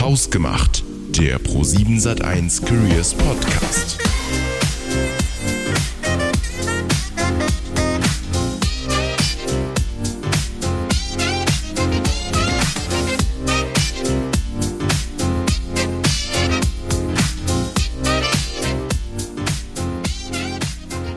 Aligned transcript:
Hausgemacht, 0.00 0.84
der 1.08 1.40
Pro7 1.40 2.00
Sat1 2.00 2.64
Careers 2.64 3.14
Podcast. 3.14 3.98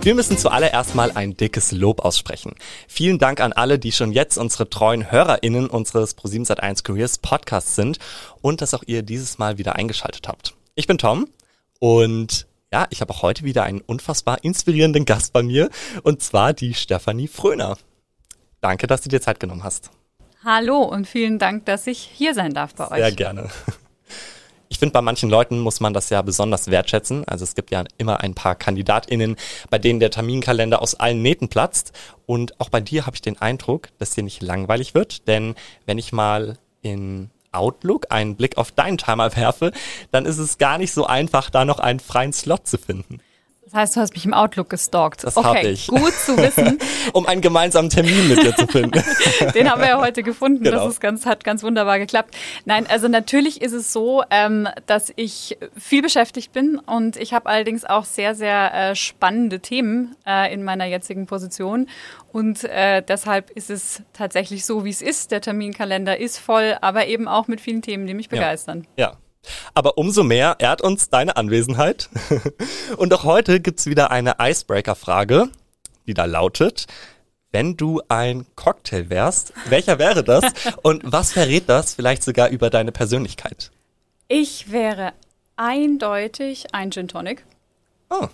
Wir 0.03 0.15
müssen 0.15 0.35
zuallererst 0.35 0.95
mal 0.95 1.11
ein 1.11 1.37
dickes 1.37 1.71
Lob 1.71 2.03
aussprechen. 2.03 2.55
Vielen 2.87 3.19
Dank 3.19 3.39
an 3.39 3.53
alle, 3.53 3.77
die 3.77 3.91
schon 3.91 4.11
jetzt 4.11 4.39
unsere 4.39 4.67
treuen 4.67 5.11
HörerInnen 5.11 5.67
unseres 5.67 6.17
Pro7 6.17 6.47
Sat1 6.47 6.83
Careers 6.83 7.19
Podcasts 7.19 7.75
sind 7.75 7.99
und 8.41 8.61
dass 8.61 8.73
auch 8.73 8.81
ihr 8.87 9.03
dieses 9.03 9.37
Mal 9.37 9.59
wieder 9.59 9.75
eingeschaltet 9.75 10.27
habt. 10.27 10.55
Ich 10.73 10.87
bin 10.87 10.97
Tom 10.97 11.27
und 11.77 12.47
ja, 12.73 12.87
ich 12.89 13.01
habe 13.01 13.13
auch 13.13 13.21
heute 13.21 13.43
wieder 13.43 13.61
einen 13.61 13.81
unfassbar 13.81 14.43
inspirierenden 14.43 15.05
Gast 15.05 15.33
bei 15.33 15.43
mir 15.43 15.69
und 16.01 16.23
zwar 16.23 16.53
die 16.53 16.73
Stefanie 16.73 17.27
Fröner. 17.27 17.77
Danke, 18.59 18.87
dass 18.87 19.01
du 19.01 19.09
dir 19.09 19.21
Zeit 19.21 19.39
genommen 19.39 19.63
hast. 19.63 19.91
Hallo 20.43 20.81
und 20.81 21.07
vielen 21.07 21.37
Dank, 21.37 21.67
dass 21.67 21.85
ich 21.85 21.99
hier 21.99 22.33
sein 22.33 22.55
darf 22.55 22.73
bei 22.73 22.89
euch. 22.89 22.97
Sehr 22.97 23.11
gerne. 23.11 23.49
Ich 24.71 24.79
finde, 24.79 24.93
bei 24.93 25.01
manchen 25.01 25.29
Leuten 25.29 25.59
muss 25.59 25.81
man 25.81 25.93
das 25.93 26.09
ja 26.09 26.21
besonders 26.21 26.71
wertschätzen. 26.71 27.27
Also 27.27 27.43
es 27.43 27.55
gibt 27.55 27.71
ja 27.71 27.83
immer 27.97 28.21
ein 28.21 28.33
paar 28.33 28.55
KandidatInnen, 28.55 29.35
bei 29.69 29.77
denen 29.77 29.99
der 29.99 30.11
Terminkalender 30.11 30.81
aus 30.81 30.95
allen 30.95 31.21
Nähten 31.21 31.49
platzt. 31.49 31.91
Und 32.25 32.57
auch 32.61 32.69
bei 32.69 32.79
dir 32.79 33.05
habe 33.05 33.17
ich 33.17 33.21
den 33.21 33.37
Eindruck, 33.37 33.89
dass 33.97 34.11
dir 34.11 34.23
nicht 34.23 34.41
langweilig 34.41 34.95
wird. 34.95 35.27
Denn 35.27 35.55
wenn 35.85 35.97
ich 35.97 36.13
mal 36.13 36.57
in 36.81 37.31
Outlook 37.51 38.07
einen 38.11 38.37
Blick 38.37 38.57
auf 38.57 38.71
deinen 38.71 38.97
Timer 38.97 39.35
werfe, 39.35 39.73
dann 40.11 40.25
ist 40.25 40.37
es 40.37 40.57
gar 40.57 40.77
nicht 40.77 40.93
so 40.93 41.05
einfach, 41.05 41.49
da 41.49 41.65
noch 41.65 41.79
einen 41.79 41.99
freien 41.99 42.31
Slot 42.31 42.65
zu 42.65 42.77
finden. 42.77 43.19
Das 43.71 43.79
heißt, 43.79 43.95
du 43.95 44.01
hast 44.01 44.13
mich 44.13 44.25
im 44.25 44.33
Outlook 44.33 44.69
gestalkt. 44.69 45.23
Das 45.23 45.37
okay, 45.37 45.47
habe 45.47 45.59
ich. 45.61 45.87
Gut 45.87 46.13
zu 46.13 46.35
wissen. 46.37 46.77
um 47.13 47.25
einen 47.25 47.39
gemeinsamen 47.39 47.89
Termin 47.89 48.27
mit 48.27 48.43
dir 48.43 48.53
zu 48.53 48.67
finden. 48.67 49.01
Den 49.55 49.71
haben 49.71 49.79
wir 49.79 49.87
ja 49.87 50.01
heute 50.01 50.23
gefunden. 50.23 50.65
Genau. 50.65 50.83
Das 50.83 50.95
ist 50.95 50.99
ganz, 50.99 51.25
hat 51.25 51.45
ganz 51.45 51.63
wunderbar 51.63 51.97
geklappt. 51.97 52.35
Nein, 52.65 52.85
also 52.89 53.07
natürlich 53.07 53.61
ist 53.61 53.71
es 53.71 53.93
so, 53.93 54.23
ähm, 54.29 54.67
dass 54.87 55.13
ich 55.15 55.57
viel 55.77 56.01
beschäftigt 56.01 56.51
bin 56.51 56.79
und 56.79 57.15
ich 57.15 57.33
habe 57.33 57.47
allerdings 57.47 57.85
auch 57.85 58.03
sehr, 58.03 58.35
sehr 58.35 58.73
äh, 58.73 58.95
spannende 58.95 59.61
Themen 59.61 60.17
äh, 60.27 60.53
in 60.53 60.65
meiner 60.65 60.85
jetzigen 60.85 61.25
Position. 61.25 61.87
Und 62.33 62.65
äh, 62.65 63.01
deshalb 63.01 63.51
ist 63.51 63.69
es 63.69 64.01
tatsächlich 64.11 64.65
so, 64.65 64.83
wie 64.83 64.89
es 64.89 65.01
ist. 65.01 65.31
Der 65.31 65.39
Terminkalender 65.39 66.19
ist 66.19 66.39
voll, 66.39 66.77
aber 66.81 67.07
eben 67.07 67.29
auch 67.29 67.47
mit 67.47 67.61
vielen 67.61 67.81
Themen, 67.81 68.05
die 68.05 68.15
mich 68.15 68.27
begeistern. 68.27 68.85
Ja. 68.97 69.13
Aber 69.73 69.97
umso 69.97 70.23
mehr 70.23 70.55
ehrt 70.59 70.81
uns 70.81 71.09
deine 71.09 71.35
Anwesenheit. 71.37 72.09
Und 72.97 73.13
auch 73.13 73.23
heute 73.23 73.59
gibt's 73.59 73.85
wieder 73.85 74.11
eine 74.11 74.35
Icebreaker-Frage, 74.39 75.49
die 76.07 76.13
da 76.13 76.25
lautet, 76.25 76.87
wenn 77.51 77.75
du 77.75 78.01
ein 78.07 78.45
Cocktail 78.55 79.09
wärst, 79.09 79.53
welcher 79.69 79.99
wäre 79.99 80.23
das? 80.23 80.43
Und 80.83 81.03
was 81.05 81.33
verrät 81.33 81.67
das 81.67 81.93
vielleicht 81.95 82.23
sogar 82.23 82.49
über 82.49 82.69
deine 82.69 82.91
Persönlichkeit? 82.91 83.71
Ich 84.27 84.71
wäre 84.71 85.13
eindeutig 85.57 86.73
ein 86.73 86.91
Gin 86.91 87.07
Tonic. 87.07 87.45
Oh. 88.09 88.27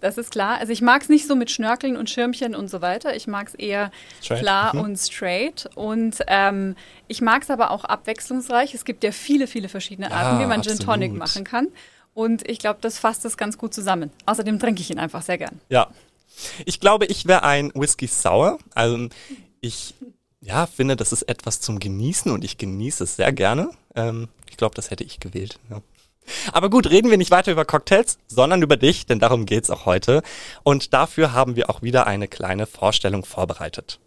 Das 0.00 0.16
ist 0.16 0.30
klar. 0.30 0.58
Also 0.58 0.72
ich 0.72 0.80
mag 0.80 1.02
es 1.02 1.08
nicht 1.08 1.26
so 1.26 1.34
mit 1.36 1.50
Schnörkeln 1.50 1.96
und 1.96 2.08
Schirmchen 2.08 2.54
und 2.54 2.68
so 2.68 2.80
weiter. 2.80 3.14
Ich 3.14 3.26
mag 3.26 3.48
es 3.48 3.54
eher 3.54 3.90
Straight. 4.22 4.40
klar 4.40 4.74
Mhm. 4.74 4.80
und 4.80 4.96
straight. 4.96 5.68
Und 5.74 6.16
ähm, 6.28 6.76
ich 7.08 7.20
mag 7.20 7.42
es 7.42 7.50
aber 7.50 7.70
auch 7.70 7.84
abwechslungsreich. 7.84 8.72
Es 8.74 8.84
gibt 8.84 9.04
ja 9.04 9.12
viele, 9.12 9.46
viele 9.46 9.68
verschiedene 9.68 10.10
Arten, 10.10 10.38
Ja, 10.38 10.44
wie 10.44 10.48
man 10.48 10.62
Gin 10.62 10.72
absolut. 10.72 10.94
Tonic 10.94 11.12
machen 11.14 11.44
kann. 11.44 11.68
Und 12.14 12.48
ich 12.48 12.58
glaube, 12.58 12.78
das 12.80 12.98
fasst 12.98 13.24
das 13.26 13.36
ganz 13.36 13.58
gut 13.58 13.74
zusammen. 13.74 14.10
Außerdem 14.24 14.58
trinke 14.58 14.80
ich 14.80 14.90
ihn 14.90 14.98
einfach 14.98 15.20
sehr 15.22 15.36
gern. 15.36 15.60
Ja. 15.68 15.88
Ich 16.64 16.80
glaube, 16.80 17.04
ich 17.06 17.26
wäre 17.26 17.42
ein 17.42 17.70
Whisky 17.74 18.06
Sour. 18.06 18.58
Also 18.74 19.08
ich 19.60 19.94
ja, 20.40 20.66
finde, 20.66 20.96
das 20.96 21.12
ist 21.12 21.22
etwas 21.22 21.60
zum 21.60 21.80
Genießen 21.80 22.30
und 22.30 22.44
ich 22.44 22.56
genieße 22.56 23.04
es 23.04 23.16
sehr 23.16 23.32
gerne. 23.32 23.70
Ähm, 23.94 24.28
ich 24.48 24.56
glaube, 24.56 24.74
das 24.74 24.90
hätte 24.90 25.02
ich 25.04 25.18
gewählt. 25.20 25.58
Ja. 25.70 25.80
Aber 26.52 26.70
gut, 26.70 26.90
reden 26.90 27.10
wir 27.10 27.18
nicht 27.18 27.30
weiter 27.30 27.52
über 27.52 27.64
Cocktails, 27.64 28.18
sondern 28.26 28.62
über 28.62 28.76
dich, 28.76 29.06
denn 29.06 29.18
darum 29.18 29.46
geht's 29.46 29.70
auch 29.70 29.86
heute. 29.86 30.22
Und 30.62 30.92
dafür 30.92 31.32
haben 31.32 31.56
wir 31.56 31.70
auch 31.70 31.82
wieder 31.82 32.06
eine 32.06 32.28
kleine 32.28 32.66
Vorstellung 32.66 33.24
vorbereitet. 33.24 34.00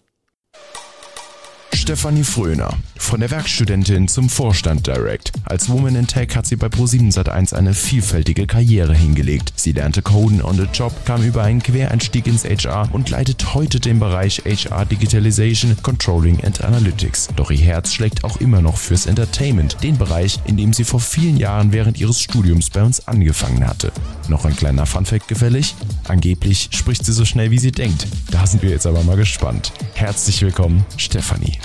Stefanie 1.90 2.24
Fröner, 2.24 2.72
von 2.98 3.20
der 3.20 3.32
Werkstudentin 3.32 4.08
zum 4.08 4.30
Vorstand 4.30 4.86
direct. 4.86 5.32
Als 5.46 5.70
Woman 5.70 5.96
in 5.96 6.06
Tech 6.06 6.36
hat 6.36 6.46
sie 6.46 6.56
bei 6.56 6.68
Pro7 6.68 7.12
Sat1 7.12 7.56
eine 7.56 7.74
vielfältige 7.74 8.46
Karriere 8.46 8.94
hingelegt. 8.94 9.54
Sie 9.56 9.72
lernte 9.72 10.04
Coden 10.04 10.44
on 10.44 10.56
the 10.56 10.68
Job, 10.72 10.94
kam 11.06 11.24
über 11.24 11.42
einen 11.42 11.64
Quereinstieg 11.64 12.28
ins 12.28 12.44
HR 12.44 12.90
und 12.92 13.10
leitet 13.10 13.56
heute 13.56 13.80
den 13.80 13.98
Bereich 13.98 14.44
HR 14.46 14.86
Digitalization, 14.86 15.76
Controlling 15.82 16.46
and 16.46 16.64
Analytics. 16.64 17.30
Doch 17.36 17.50
ihr 17.50 17.58
Herz 17.58 17.92
schlägt 17.92 18.24
auch 18.24 18.40
immer 18.40 18.62
noch 18.62 18.78
fürs 18.78 19.08
Entertainment, 19.08 19.82
den 19.82 19.98
Bereich, 19.98 20.40
in 20.46 20.58
dem 20.58 20.74
sie 20.74 20.84
vor 20.84 21.00
vielen 21.00 21.38
Jahren 21.38 21.72
während 21.72 22.00
ihres 22.00 22.22
Studiums 22.22 22.70
bei 22.70 22.84
uns 22.84 23.08
angefangen 23.08 23.66
hatte. 23.68 23.92
Noch 24.28 24.46
ein 24.46 24.56
kleiner 24.56 24.86
Funfact 24.86 25.28
gefällig? 25.28 25.74
Angeblich 26.08 26.70
spricht 26.72 27.04
sie 27.04 27.14
so 27.14 27.26
schnell, 27.26 27.50
wie 27.50 27.58
sie 27.58 27.72
denkt. 27.72 28.06
Da 28.30 28.46
sind 28.46 28.62
wir 28.62 28.70
jetzt 28.70 28.86
aber 28.86 29.04
mal 29.04 29.18
gespannt. 29.18 29.74
Herzlich 29.96 30.44
willkommen, 30.44 30.86
Stefanie. 30.96 31.58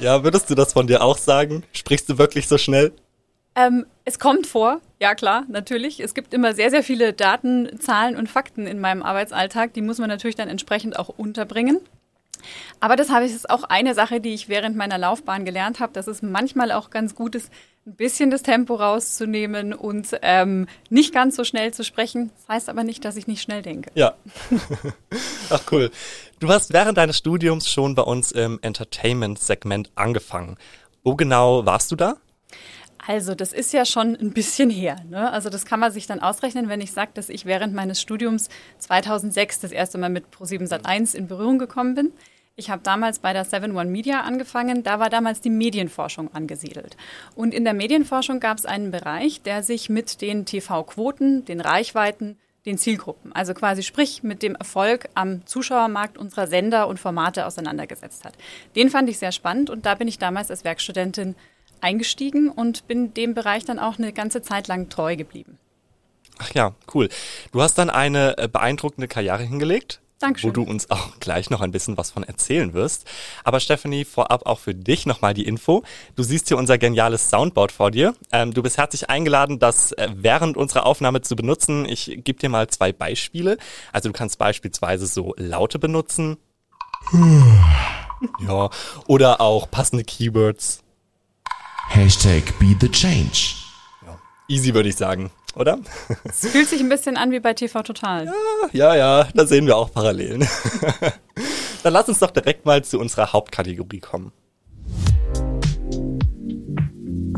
Ja, 0.00 0.24
würdest 0.24 0.48
du 0.48 0.54
das 0.54 0.72
von 0.72 0.86
dir 0.86 1.02
auch 1.02 1.18
sagen? 1.18 1.62
Sprichst 1.72 2.08
du 2.08 2.16
wirklich 2.16 2.48
so 2.48 2.56
schnell? 2.56 2.92
Ähm, 3.54 3.84
es 4.06 4.18
kommt 4.18 4.46
vor, 4.46 4.80
ja 4.98 5.14
klar, 5.14 5.44
natürlich. 5.48 6.00
Es 6.00 6.14
gibt 6.14 6.32
immer 6.32 6.54
sehr, 6.54 6.70
sehr 6.70 6.82
viele 6.82 7.12
Daten, 7.12 7.78
Zahlen 7.80 8.16
und 8.16 8.28
Fakten 8.28 8.66
in 8.66 8.80
meinem 8.80 9.02
Arbeitsalltag. 9.02 9.74
Die 9.74 9.82
muss 9.82 9.98
man 9.98 10.08
natürlich 10.08 10.36
dann 10.36 10.48
entsprechend 10.48 10.98
auch 10.98 11.10
unterbringen. 11.10 11.80
Aber 12.80 12.96
das 12.96 13.10
habe 13.10 13.26
ich 13.26 13.34
ist 13.34 13.50
auch 13.50 13.64
eine 13.64 13.94
Sache, 13.94 14.22
die 14.22 14.32
ich 14.32 14.48
während 14.48 14.74
meiner 14.74 14.96
Laufbahn 14.96 15.44
gelernt 15.44 15.80
habe, 15.80 15.92
dass 15.92 16.06
es 16.06 16.22
manchmal 16.22 16.72
auch 16.72 16.88
ganz 16.88 17.14
gut 17.14 17.34
ist, 17.34 17.50
ein 17.86 17.96
bisschen 17.96 18.30
das 18.30 18.42
Tempo 18.42 18.74
rauszunehmen 18.74 19.72
und 19.72 20.08
ähm, 20.22 20.66
nicht 20.90 21.14
ganz 21.14 21.36
so 21.36 21.44
schnell 21.44 21.72
zu 21.72 21.82
sprechen. 21.82 22.30
Das 22.36 22.48
heißt 22.56 22.68
aber 22.68 22.84
nicht, 22.84 23.04
dass 23.04 23.16
ich 23.16 23.26
nicht 23.26 23.40
schnell 23.40 23.62
denke. 23.62 23.90
Ja. 23.94 24.14
Ach 25.50 25.62
cool. 25.72 25.90
Du 26.40 26.48
hast 26.48 26.72
während 26.72 26.98
deines 26.98 27.18
Studiums 27.18 27.68
schon 27.70 27.94
bei 27.94 28.02
uns 28.02 28.32
im 28.32 28.58
Entertainment-Segment 28.62 29.92
angefangen. 29.94 30.56
Wo 31.02 31.16
genau 31.16 31.64
warst 31.64 31.90
du 31.90 31.96
da? 31.96 32.16
Also, 33.06 33.34
das 33.34 33.54
ist 33.54 33.72
ja 33.72 33.86
schon 33.86 34.14
ein 34.14 34.32
bisschen 34.32 34.68
her. 34.68 34.96
Ne? 35.08 35.32
Also, 35.32 35.48
das 35.48 35.64
kann 35.64 35.80
man 35.80 35.90
sich 35.90 36.06
dann 36.06 36.20
ausrechnen, 36.20 36.68
wenn 36.68 36.82
ich 36.82 36.92
sage, 36.92 37.12
dass 37.14 37.30
ich 37.30 37.46
während 37.46 37.74
meines 37.74 38.00
Studiums 38.00 38.50
2006 38.78 39.60
das 39.60 39.72
erste 39.72 39.96
Mal 39.96 40.10
mit 40.10 40.26
Pro7 40.26 40.68
Sat1 40.68 41.14
in 41.14 41.26
Berührung 41.26 41.58
gekommen 41.58 41.94
bin. 41.94 42.12
Ich 42.60 42.68
habe 42.68 42.82
damals 42.82 43.20
bei 43.20 43.32
der 43.32 43.46
7-One 43.46 43.88
Media 43.88 44.20
angefangen. 44.20 44.82
Da 44.82 45.00
war 45.00 45.08
damals 45.08 45.40
die 45.40 45.48
Medienforschung 45.48 46.34
angesiedelt. 46.34 46.94
Und 47.34 47.54
in 47.54 47.64
der 47.64 47.72
Medienforschung 47.72 48.38
gab 48.38 48.58
es 48.58 48.66
einen 48.66 48.90
Bereich, 48.90 49.40
der 49.40 49.62
sich 49.62 49.88
mit 49.88 50.20
den 50.20 50.44
TV-Quoten, 50.44 51.46
den 51.46 51.62
Reichweiten, 51.62 52.36
den 52.66 52.76
Zielgruppen, 52.76 53.32
also 53.32 53.54
quasi 53.54 53.82
sprich 53.82 54.22
mit 54.22 54.42
dem 54.42 54.56
Erfolg 54.56 55.08
am 55.14 55.46
Zuschauermarkt 55.46 56.18
unserer 56.18 56.46
Sender 56.48 56.86
und 56.86 57.00
Formate 57.00 57.46
auseinandergesetzt 57.46 58.26
hat. 58.26 58.34
Den 58.76 58.90
fand 58.90 59.08
ich 59.08 59.18
sehr 59.18 59.32
spannend 59.32 59.70
und 59.70 59.86
da 59.86 59.94
bin 59.94 60.06
ich 60.06 60.18
damals 60.18 60.50
als 60.50 60.62
Werkstudentin 60.62 61.36
eingestiegen 61.80 62.50
und 62.50 62.86
bin 62.86 63.14
dem 63.14 63.32
Bereich 63.32 63.64
dann 63.64 63.78
auch 63.78 63.98
eine 63.98 64.12
ganze 64.12 64.42
Zeit 64.42 64.68
lang 64.68 64.90
treu 64.90 65.16
geblieben. 65.16 65.56
Ach 66.38 66.52
ja, 66.52 66.74
cool. 66.92 67.08
Du 67.52 67.62
hast 67.62 67.78
dann 67.78 67.88
eine 67.88 68.36
äh, 68.36 68.48
beeindruckende 68.48 69.08
Karriere 69.08 69.44
hingelegt. 69.44 70.02
Dankeschön. 70.20 70.50
Wo 70.50 70.52
du 70.52 70.62
uns 70.62 70.90
auch 70.90 71.18
gleich 71.18 71.48
noch 71.48 71.62
ein 71.62 71.72
bisschen 71.72 71.96
was 71.96 72.10
von 72.10 72.22
erzählen 72.22 72.74
wirst. 72.74 73.08
Aber 73.42 73.58
Stephanie, 73.58 74.04
vorab 74.04 74.44
auch 74.44 74.58
für 74.58 74.74
dich 74.74 75.06
nochmal 75.06 75.32
die 75.32 75.46
Info. 75.46 75.82
Du 76.14 76.22
siehst 76.22 76.48
hier 76.48 76.58
unser 76.58 76.76
geniales 76.76 77.30
Soundboard 77.30 77.72
vor 77.72 77.90
dir. 77.90 78.14
Ähm, 78.30 78.52
du 78.52 78.62
bist 78.62 78.76
herzlich 78.76 79.08
eingeladen, 79.08 79.58
das 79.58 79.92
äh, 79.92 80.10
während 80.14 80.58
unserer 80.58 80.84
Aufnahme 80.84 81.22
zu 81.22 81.36
benutzen. 81.36 81.86
Ich 81.86 82.20
gebe 82.22 82.38
dir 82.38 82.50
mal 82.50 82.68
zwei 82.68 82.92
Beispiele. 82.92 83.56
Also 83.92 84.10
du 84.10 84.12
kannst 84.12 84.38
beispielsweise 84.38 85.06
so 85.06 85.34
Laute 85.38 85.78
benutzen. 85.78 86.36
ja. 88.46 88.68
Oder 89.06 89.40
auch 89.40 89.70
passende 89.70 90.04
Keywords. 90.04 90.82
Hashtag 91.88 92.58
be 92.58 92.76
the 92.78 92.90
change. 92.90 93.59
Easy 94.50 94.74
würde 94.74 94.88
ich 94.88 94.96
sagen, 94.96 95.30
oder? 95.54 95.78
Es 96.24 96.48
fühlt 96.48 96.68
sich 96.68 96.80
ein 96.80 96.88
bisschen 96.88 97.16
an 97.16 97.30
wie 97.30 97.38
bei 97.38 97.54
TV 97.54 97.82
Total. 97.84 98.28
Ja, 98.72 98.96
ja, 98.96 99.28
da 99.32 99.46
sehen 99.46 99.64
wir 99.66 99.76
auch 99.76 99.92
Parallelen. 99.92 100.40
Dann 101.84 101.92
lass 101.92 102.08
uns 102.08 102.18
doch 102.18 102.32
direkt 102.32 102.66
mal 102.66 102.82
zu 102.82 102.98
unserer 102.98 103.32
Hauptkategorie 103.32 104.00
kommen. 104.00 104.32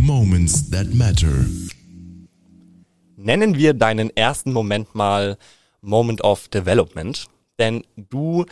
Moments 0.00 0.70
that 0.70 0.94
matter. 0.94 1.44
Nennen 3.16 3.56
wir 3.56 3.74
deinen 3.74 4.08
ersten 4.16 4.50
Moment 4.50 4.94
mal 4.94 5.36
Moment 5.82 6.24
of 6.24 6.48
Development. 6.48 7.26
Denn 7.58 7.84
du 7.94 8.46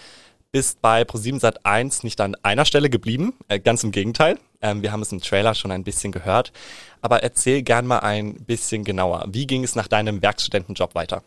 bist 0.53 0.83
bei 0.83 1.03
Pro7 1.03 1.41
Sat 1.41 1.65
1 1.65 2.03
nicht 2.03 2.21
an 2.21 2.37
einer 2.43 2.67
Stelle 2.67 2.91
geblieben, 2.91 3.33
äh, 3.49 3.59
ganz 3.59 3.85
im 3.85 3.91
Gegenteil. 3.91 4.39
Ähm, 4.63 4.83
wir 4.83 4.93
haben 4.93 5.03
es 5.03 5.13
im 5.13 5.21
Trailer 5.21 5.55
schon 5.55 5.71
ein 5.71 5.85
bisschen 5.85 6.13
gehört. 6.13 6.53
Aber 7.01 7.23
erzähl 7.23 7.63
gern 7.63 7.87
mal 7.87 8.01
ein 8.01 8.35
bisschen 8.45 8.85
genauer. 8.85 9.27
Wie 9.29 9.47
ging 9.47 9.65
es 9.65 9.75
nach 9.75 9.89
deinem 9.89 10.23
Werkstudentenjob 10.23 10.95
weiter? 10.95 11.23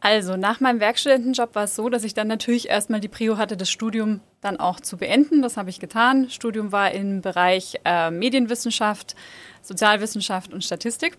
Also 0.00 0.36
nach 0.36 0.60
meinem 0.60 0.78
Werkstudentenjob 0.78 1.54
war 1.54 1.64
es 1.64 1.74
so, 1.74 1.88
dass 1.88 2.04
ich 2.04 2.14
dann 2.14 2.28
natürlich 2.28 2.68
erstmal 2.68 3.00
die 3.00 3.08
Prio 3.08 3.38
hatte, 3.38 3.56
das 3.56 3.70
Studium 3.70 4.20
dann 4.40 4.58
auch 4.58 4.78
zu 4.78 4.98
beenden. 4.98 5.42
Das 5.42 5.56
habe 5.56 5.70
ich 5.70 5.80
getan. 5.80 6.30
Studium 6.30 6.70
war 6.70 6.92
im 6.92 7.22
Bereich 7.22 7.80
äh, 7.84 8.10
Medienwissenschaft, 8.10 9.16
Sozialwissenschaft 9.62 10.52
und 10.52 10.62
Statistik. 10.62 11.18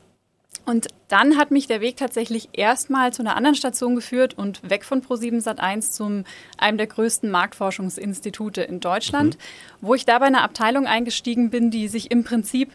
Und 0.68 0.88
dann 1.08 1.38
hat 1.38 1.50
mich 1.50 1.68
der 1.68 1.80
Weg 1.80 1.96
tatsächlich 1.96 2.50
erstmal 2.52 3.14
zu 3.14 3.22
einer 3.22 3.38
anderen 3.38 3.56
Station 3.56 3.96
geführt 3.96 4.38
und 4.38 4.70
weg 4.70 4.84
von 4.84 5.02
Pro7 5.02 5.42
Sat1 5.42 5.94
zum 5.94 6.26
einem 6.58 6.78
der 6.78 6.88
größten 6.88 7.32
Marktforschungsinstitute 7.32 8.64
in 8.64 8.82
Deutschland, 8.82 9.38
mhm. 9.38 9.40
wo 9.80 9.96
ich 9.96 10.04
da 10.04 10.20
bei 10.20 10.26
einer 10.26 10.44
Abteilung 10.44 10.86
eingestiegen 10.86 11.52
bin, 11.52 11.72
die 11.72 11.88
sich 11.88 12.12
im 12.12 12.26
Prinzip 12.26 12.74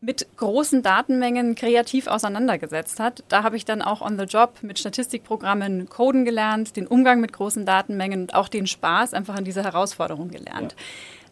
mit 0.00 0.26
großen 0.38 0.82
Datenmengen 0.82 1.56
kreativ 1.56 2.06
auseinandergesetzt 2.06 3.00
hat. 3.00 3.22
Da 3.28 3.42
habe 3.42 3.58
ich 3.58 3.66
dann 3.66 3.82
auch 3.82 4.00
on 4.00 4.18
the 4.18 4.24
job 4.24 4.54
mit 4.62 4.78
Statistikprogrammen 4.78 5.90
Coden 5.90 6.24
gelernt, 6.24 6.74
den 6.76 6.86
Umgang 6.86 7.20
mit 7.20 7.34
großen 7.34 7.66
Datenmengen 7.66 8.22
und 8.22 8.34
auch 8.34 8.48
den 8.48 8.66
Spaß 8.66 9.12
einfach 9.12 9.36
an 9.36 9.44
dieser 9.44 9.64
Herausforderung 9.64 10.30
gelernt. 10.30 10.72
Ja. 10.72 10.84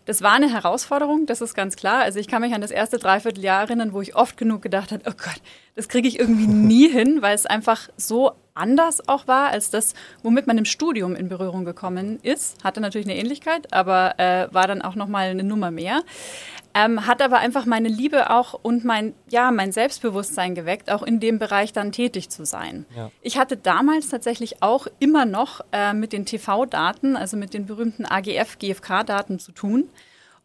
Das 0.06 0.21
war 0.21 0.33
eine 0.33 0.53
Herausforderung, 0.53 1.27
das 1.27 1.41
ist 1.41 1.55
ganz 1.55 1.77
klar. 1.77 2.03
Also 2.03 2.19
ich 2.19 2.29
kann 2.29 2.43
mich 2.43 2.55
an 2.55 2.61
das 2.61 2.71
erste 2.71 2.99
Dreivierteljahr 2.99 3.62
erinnern, 3.62 3.93
wo 3.93 4.03
ich 4.03 4.15
oft 4.15 4.37
genug 4.37 4.62
gedacht 4.62 4.93
habe, 4.93 5.03
oh 5.06 5.12
Gott, 5.17 5.41
das 5.77 5.89
kriege 5.89 6.09
ich 6.09 6.19
irgendwie 6.19 6.47
nie 6.47 6.89
hin, 6.89 7.23
weil 7.23 7.35
es 7.35 7.47
einfach 7.47 7.89
so 7.97 8.33
anders 8.55 9.09
auch 9.09 9.27
war 9.27 9.49
als 9.49 9.71
das, 9.71 9.95
womit 10.23 10.47
man 10.47 10.59
im 10.59 10.65
Studium 10.65 11.17
in 11.17 11.29
Berührung 11.29 11.65
gekommen 11.65 12.19
ist. 12.23 12.62
Hatte 12.65 12.81
natürlich 12.81 13.06
eine 13.06 13.17
Ähnlichkeit, 13.17 13.73
aber 13.73 14.19
äh, 14.19 14.49
war 14.53 14.67
dann 14.67 14.83
auch 14.83 14.95
nochmal 14.95 15.29
eine 15.29 15.45
Nummer 15.45 15.71
mehr. 15.71 16.03
Ähm, 16.77 17.06
hat 17.06 17.23
aber 17.23 17.39
einfach 17.39 17.67
meine 17.67 17.89
Liebe 17.89 18.31
auch 18.31 18.55
und 18.55 18.85
mein, 18.85 19.15
ja, 19.29 19.53
mein 19.53 19.71
Selbstbewusstsein 19.71 20.56
geweckt, 20.56 20.91
auch 20.91 21.05
in 21.05 21.21
dem 21.21 21.39
Bereich 21.39 21.73
dann 21.73 21.93
tätig 21.93 22.31
zu 22.31 22.45
sein. 22.45 22.85
Ja. 22.97 23.11
Ich 23.23 23.39
hatte 23.39 23.56
damals 23.56 24.09
tatsächlich 24.09 24.62
auch 24.62 24.89
immer 24.99 25.25
noch 25.25 25.61
äh, 25.73 25.93
mit 25.93 26.12
den 26.12 26.27
TV-Daten, 26.27 27.17
also 27.17 27.37
mit 27.37 27.55
den 27.55 27.67
berühmten 27.67 28.06
AGF, 28.06 28.59
GFK-Daten 28.59 29.39
zu 29.39 29.53
tun. 29.53 29.89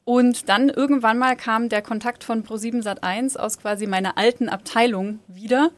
Und 0.05 0.49
dann 0.49 0.69
irgendwann 0.69 1.17
mal 1.17 1.35
kam 1.35 1.69
der 1.69 1.81
Kontakt 1.81 2.23
von 2.23 2.43
Pro7 2.43 2.83
Sat1 2.83 3.37
aus 3.37 3.59
quasi 3.59 3.85
meiner 3.85 4.17
alten 4.17 4.49
Abteilung 4.49 5.19
wieder, 5.27 5.71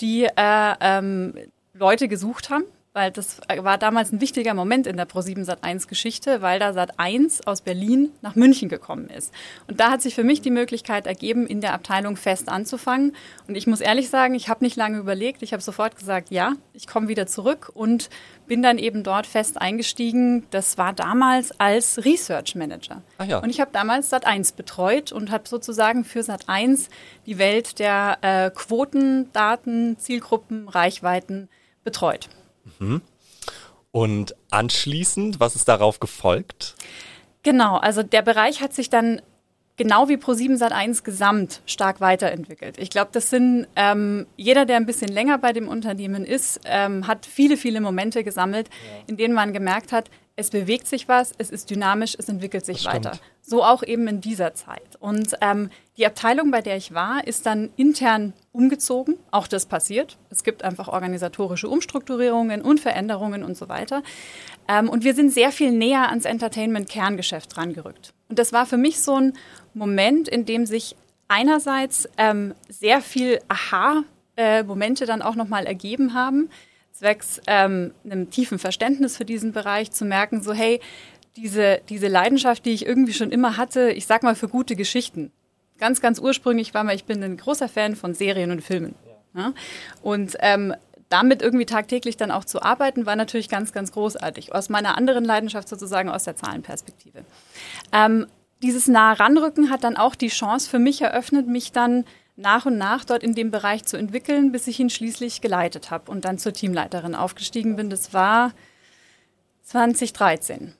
die 0.00 0.24
äh, 0.24 0.74
ähm, 0.80 1.34
Leute 1.78 2.08
gesucht 2.08 2.50
haben 2.50 2.64
weil 2.96 3.10
das 3.10 3.42
war 3.58 3.76
damals 3.76 4.10
ein 4.10 4.22
wichtiger 4.22 4.54
Moment 4.54 4.86
in 4.86 4.96
der 4.96 5.06
Pro7 5.06 5.44
Sat1 5.44 5.86
Geschichte, 5.86 6.40
weil 6.40 6.58
da 6.58 6.70
Sat1 6.70 7.46
aus 7.46 7.60
Berlin 7.60 8.10
nach 8.22 8.36
München 8.36 8.70
gekommen 8.70 9.10
ist. 9.10 9.34
Und 9.68 9.80
da 9.80 9.90
hat 9.90 10.00
sich 10.00 10.14
für 10.14 10.24
mich 10.24 10.40
die 10.40 10.50
Möglichkeit 10.50 11.06
ergeben, 11.06 11.46
in 11.46 11.60
der 11.60 11.74
Abteilung 11.74 12.16
fest 12.16 12.48
anzufangen. 12.48 13.14
Und 13.48 13.54
ich 13.54 13.66
muss 13.66 13.82
ehrlich 13.82 14.08
sagen, 14.08 14.34
ich 14.34 14.48
habe 14.48 14.64
nicht 14.64 14.76
lange 14.76 14.96
überlegt. 14.96 15.42
Ich 15.42 15.52
habe 15.52 15.62
sofort 15.62 15.94
gesagt, 15.98 16.30
ja, 16.30 16.54
ich 16.72 16.86
komme 16.86 17.08
wieder 17.08 17.26
zurück 17.26 17.70
und 17.74 18.08
bin 18.46 18.62
dann 18.62 18.78
eben 18.78 19.02
dort 19.02 19.26
fest 19.26 19.60
eingestiegen. 19.60 20.46
Das 20.50 20.78
war 20.78 20.94
damals 20.94 21.52
als 21.60 22.02
Research 22.02 22.54
Manager. 22.54 23.02
Ach 23.18 23.26
ja. 23.26 23.40
Und 23.40 23.50
ich 23.50 23.60
habe 23.60 23.72
damals 23.74 24.10
Sat1 24.10 24.56
betreut 24.56 25.12
und 25.12 25.30
habe 25.30 25.46
sozusagen 25.46 26.06
für 26.06 26.20
Sat1 26.20 26.88
die 27.26 27.36
Welt 27.36 27.78
der 27.78 28.16
äh, 28.22 28.50
Quoten, 28.52 29.30
Daten, 29.34 29.98
Zielgruppen, 29.98 30.66
Reichweiten 30.70 31.50
betreut. 31.86 32.28
Mhm. 32.78 33.00
Und 33.90 34.36
anschließend, 34.50 35.40
was 35.40 35.56
ist 35.56 35.68
darauf 35.68 36.00
gefolgt? 36.00 36.74
Genau, 37.42 37.78
also 37.78 38.02
der 38.02 38.20
Bereich 38.20 38.60
hat 38.60 38.74
sich 38.74 38.90
dann 38.90 39.22
genau 39.76 40.08
wie 40.08 40.16
Pro7 40.16 40.58
Sat1 40.58 41.02
gesamt 41.04 41.62
stark 41.64 42.00
weiterentwickelt. 42.00 42.76
Ich 42.78 42.90
glaube, 42.90 43.10
das 43.12 43.30
sind 43.30 43.66
ähm, 43.76 44.26
jeder, 44.36 44.66
der 44.66 44.76
ein 44.76 44.84
bisschen 44.84 45.08
länger 45.08 45.38
bei 45.38 45.52
dem 45.52 45.68
Unternehmen 45.68 46.24
ist, 46.24 46.60
ähm, 46.64 47.06
hat 47.06 47.24
viele, 47.24 47.56
viele 47.56 47.80
Momente 47.80 48.24
gesammelt, 48.24 48.68
ja. 48.68 49.04
in 49.06 49.16
denen 49.16 49.34
man 49.34 49.52
gemerkt 49.52 49.92
hat, 49.92 50.10
es 50.36 50.50
bewegt 50.50 50.86
sich 50.86 51.08
was, 51.08 51.32
es 51.38 51.50
ist 51.50 51.70
dynamisch, 51.70 52.14
es 52.18 52.28
entwickelt 52.28 52.66
sich 52.66 52.84
weiter. 52.84 53.18
So 53.40 53.64
auch 53.64 53.82
eben 53.82 54.06
in 54.06 54.20
dieser 54.20 54.54
Zeit. 54.54 54.96
Und 55.00 55.34
ähm, 55.40 55.70
die 55.96 56.04
Abteilung, 56.04 56.50
bei 56.50 56.60
der 56.60 56.76
ich 56.76 56.92
war, 56.92 57.26
ist 57.26 57.46
dann 57.46 57.70
intern 57.76 58.34
umgezogen. 58.52 59.16
Auch 59.30 59.46
das 59.46 59.64
passiert. 59.64 60.18
Es 60.28 60.44
gibt 60.44 60.62
einfach 60.62 60.88
organisatorische 60.88 61.68
Umstrukturierungen 61.68 62.60
und 62.60 62.80
Veränderungen 62.80 63.44
und 63.44 63.56
so 63.56 63.70
weiter. 63.70 64.02
Ähm, 64.68 64.90
und 64.90 65.04
wir 65.04 65.14
sind 65.14 65.32
sehr 65.32 65.52
viel 65.52 65.72
näher 65.72 66.10
ans 66.10 66.26
Entertainment-Kerngeschäft 66.26 67.56
rangerückt. 67.56 68.12
Und 68.28 68.38
das 68.38 68.52
war 68.52 68.66
für 68.66 68.76
mich 68.76 69.00
so 69.00 69.18
ein 69.18 69.32
Moment, 69.72 70.28
in 70.28 70.44
dem 70.44 70.66
sich 70.66 70.96
einerseits 71.28 72.10
ähm, 72.18 72.54
sehr 72.68 73.00
viel 73.00 73.40
Aha-Momente 73.48 75.04
äh, 75.04 75.06
dann 75.06 75.22
auch 75.22 75.34
nochmal 75.34 75.64
ergeben 75.64 76.12
haben 76.12 76.50
zwecks 76.98 77.40
ähm, 77.46 77.92
einem 78.04 78.30
tiefen 78.30 78.58
Verständnis 78.58 79.16
für 79.16 79.24
diesen 79.24 79.52
Bereich 79.52 79.90
zu 79.90 80.04
merken, 80.04 80.42
so 80.42 80.52
hey, 80.52 80.80
diese, 81.36 81.80
diese 81.88 82.08
Leidenschaft, 82.08 82.64
die 82.64 82.72
ich 82.72 82.86
irgendwie 82.86 83.12
schon 83.12 83.30
immer 83.30 83.56
hatte, 83.56 83.90
ich 83.90 84.06
sag 84.06 84.22
mal 84.22 84.34
für 84.34 84.48
gute 84.48 84.74
Geschichten. 84.76 85.32
Ganz, 85.78 86.00
ganz 86.00 86.18
ursprünglich 86.18 86.72
war 86.72 86.84
mal, 86.84 86.94
ich 86.94 87.04
bin 87.04 87.22
ein 87.22 87.36
großer 87.36 87.68
Fan 87.68 87.96
von 87.96 88.14
Serien 88.14 88.50
und 88.50 88.62
Filmen. 88.62 88.94
Ja. 89.34 89.42
Ja? 89.42 89.52
Und 90.02 90.36
ähm, 90.40 90.74
damit 91.08 91.42
irgendwie 91.42 91.66
tagtäglich 91.66 92.16
dann 92.16 92.30
auch 92.30 92.44
zu 92.44 92.62
arbeiten, 92.62 93.06
war 93.06 93.16
natürlich 93.16 93.48
ganz, 93.48 93.72
ganz 93.72 93.92
großartig. 93.92 94.54
Aus 94.54 94.68
meiner 94.68 94.96
anderen 94.96 95.24
Leidenschaft 95.24 95.68
sozusagen 95.68 96.08
aus 96.08 96.24
der 96.24 96.36
Zahlenperspektive. 96.36 97.24
Ähm, 97.92 98.26
dieses 98.62 98.88
nahe 98.88 99.20
Ranrücken 99.20 99.70
hat 99.70 99.84
dann 99.84 99.96
auch 99.96 100.14
die 100.14 100.28
Chance 100.28 100.68
für 100.68 100.78
mich 100.78 101.02
eröffnet, 101.02 101.46
mich 101.46 101.72
dann 101.72 102.04
nach 102.36 102.66
und 102.66 102.76
nach 102.76 103.04
dort 103.04 103.22
in 103.22 103.34
dem 103.34 103.50
Bereich 103.50 103.84
zu 103.84 103.96
entwickeln, 103.96 104.52
bis 104.52 104.66
ich 104.66 104.78
ihn 104.78 104.90
schließlich 104.90 105.40
geleitet 105.40 105.90
habe 105.90 106.10
und 106.10 106.24
dann 106.24 106.38
zur 106.38 106.52
Teamleiterin 106.52 107.14
aufgestiegen 107.14 107.76
bin. 107.76 107.90
Das 107.90 108.12
war 108.12 108.52
2013. 109.62 110.74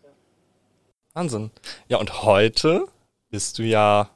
Wahnsinn. 1.15 1.51
Ja, 1.89 1.97
und 1.97 2.23
heute 2.23 2.87
bist 3.31 3.59
du 3.59 3.63
ja, 3.63 4.11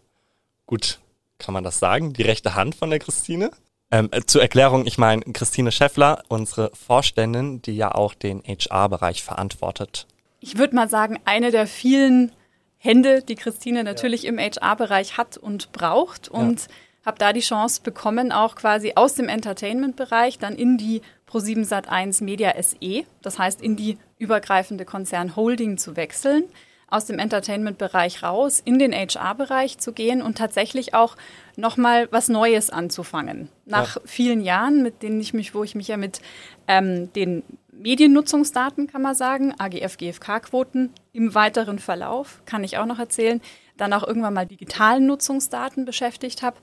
gut, 0.67 1.01
kann 1.39 1.55
man 1.55 1.65
das 1.65 1.79
sagen, 1.79 2.13
die 2.13 2.23
rechte 2.23 2.55
Hand 2.55 2.75
von 2.75 2.91
der 2.91 2.99
Christine? 2.99 3.51
Ähm, 3.91 4.09
äh, 4.13 4.21
zur 4.21 4.43
Erklärung, 4.43 4.87
ich 4.87 4.99
meine 4.99 5.23
Christine 5.23 5.73
Scheffler, 5.73 6.23
unsere 6.29 6.71
Vorständin, 6.75 7.63
die 7.63 7.75
ja 7.75 7.93
auch 7.93 8.15
den 8.15 8.43
HR-Bereich 8.45 9.25
verantwortet. 9.25 10.07
Ich 10.41 10.59
würde 10.59 10.77
mal 10.77 10.89
sagen, 10.89 11.19
eine 11.25 11.51
der 11.51 11.67
vielen 11.67 12.33
Hände, 12.77 13.23
die 13.23 13.35
Christine 13.35 13.83
natürlich 13.83 14.25
ja. 14.25 14.29
im 14.29 14.39
HR-Bereich 14.39 15.17
hat 15.17 15.39
und 15.39 15.73
braucht. 15.73 16.29
Und 16.29 16.61
ja 16.61 16.69
habe 17.05 17.19
da 17.19 17.33
die 17.33 17.41
Chance 17.41 17.81
bekommen, 17.83 18.33
auch 18.33 18.57
quasi 18.57 18.93
aus 18.95 19.15
dem 19.15 19.29
Entertainment-Bereich 19.29 20.39
dann 20.39 20.55
in 20.55 20.77
die 20.77 21.03
Pro7 21.29 21.67
Sat1 21.67 22.23
Media 22.25 22.53
SE, 22.61 23.05
das 23.23 23.39
heißt 23.39 23.63
in 23.63 23.77
die 23.77 23.99
übergreifende 24.19 24.85
Konzern 24.85 25.37
Holding 25.37 25.79
zu 25.79 25.97
wechseln, 25.97 26.45
aus 26.89 27.07
dem 27.07 27.21
Entertainment-Bereich 27.21 28.23
raus, 28.23 28.61
in 28.65 28.79
den 28.79 28.93
HR-Bereich 28.93 29.79
zu 29.79 29.93
gehen 29.93 30.23
und 30.23 30.37
tatsächlich 30.37 30.93
auch 30.93 31.17
nochmal 31.57 32.09
was 32.11 32.29
Neues 32.29 32.69
anzufangen. 32.69 33.49
Nach 33.65 33.97
ja. 33.97 34.03
vielen 34.05 34.41
Jahren, 34.41 34.83
mit 34.83 35.03
denen 35.03 35.21
ich 35.21 35.33
mich, 35.33 35.55
wo 35.55 35.63
ich 35.63 35.77
mich 35.77 35.89
ja 35.89 35.97
mit 35.97 36.21
ähm, 36.67 37.13
den 37.13 37.45
Mediennutzungsdaten, 37.73 38.89
kann 38.89 39.03
man 39.03 39.15
sagen, 39.15 39.55
AGF, 39.57 39.97
GFK-Quoten 39.97 40.91
im 41.13 41.35
weiteren 41.35 41.79
Verlauf, 41.79 42.43
kann 42.45 42.65
ich 42.65 42.77
auch 42.77 42.87
noch 42.87 42.99
erzählen, 42.99 43.41
dann 43.77 43.93
auch 43.93 44.07
irgendwann 44.07 44.35
mal 44.35 44.47
digitalen 44.47 45.07
Nutzungsdaten 45.07 45.85
beschäftigt 45.85 46.43
habe 46.43 46.57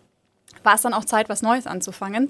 war 0.64 0.76
es 0.76 0.82
dann 0.82 0.94
auch 0.94 1.06
Zeit, 1.06 1.30
was 1.30 1.42
Neues 1.42 1.68
anzufangen. 1.68 2.30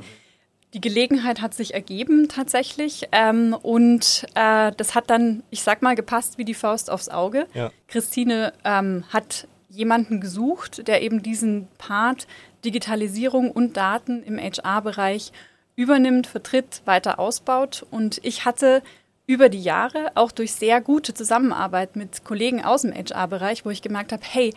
Die 0.73 0.81
Gelegenheit 0.81 1.41
hat 1.41 1.53
sich 1.53 1.73
ergeben 1.73 2.27
tatsächlich 2.27 3.07
ähm, 3.13 3.55
und 3.61 4.25
äh, 4.35 4.71
das 4.75 4.95
hat 4.95 5.09
dann, 5.09 5.43
ich 5.49 5.63
sag 5.63 5.81
mal, 5.81 5.95
gepasst 5.95 6.37
wie 6.37 6.45
die 6.45 6.53
Faust 6.53 6.89
aufs 6.89 7.07
Auge. 7.07 7.47
Ja. 7.53 7.71
Christine 7.87 8.51
ähm, 8.65 9.05
hat 9.09 9.47
jemanden 9.69 10.19
gesucht, 10.19 10.87
der 10.87 11.01
eben 11.01 11.23
diesen 11.23 11.67
Part 11.77 12.27
Digitalisierung 12.65 13.51
und 13.51 13.77
Daten 13.77 14.23
im 14.23 14.37
HR-Bereich 14.37 15.31
übernimmt, 15.75 16.27
vertritt, 16.27 16.81
weiter 16.85 17.17
ausbaut. 17.17 17.85
Und 17.89 18.19
ich 18.23 18.43
hatte 18.43 18.81
über 19.25 19.49
die 19.49 19.61
Jahre 19.61 20.11
auch 20.15 20.31
durch 20.31 20.53
sehr 20.53 20.81
gute 20.81 21.13
Zusammenarbeit 21.13 21.95
mit 21.95 22.23
Kollegen 22.23 22.63
aus 22.63 22.81
dem 22.81 22.93
HR-Bereich, 22.93 23.65
wo 23.65 23.69
ich 23.69 23.81
gemerkt 23.81 24.11
habe, 24.11 24.23
hey, 24.25 24.53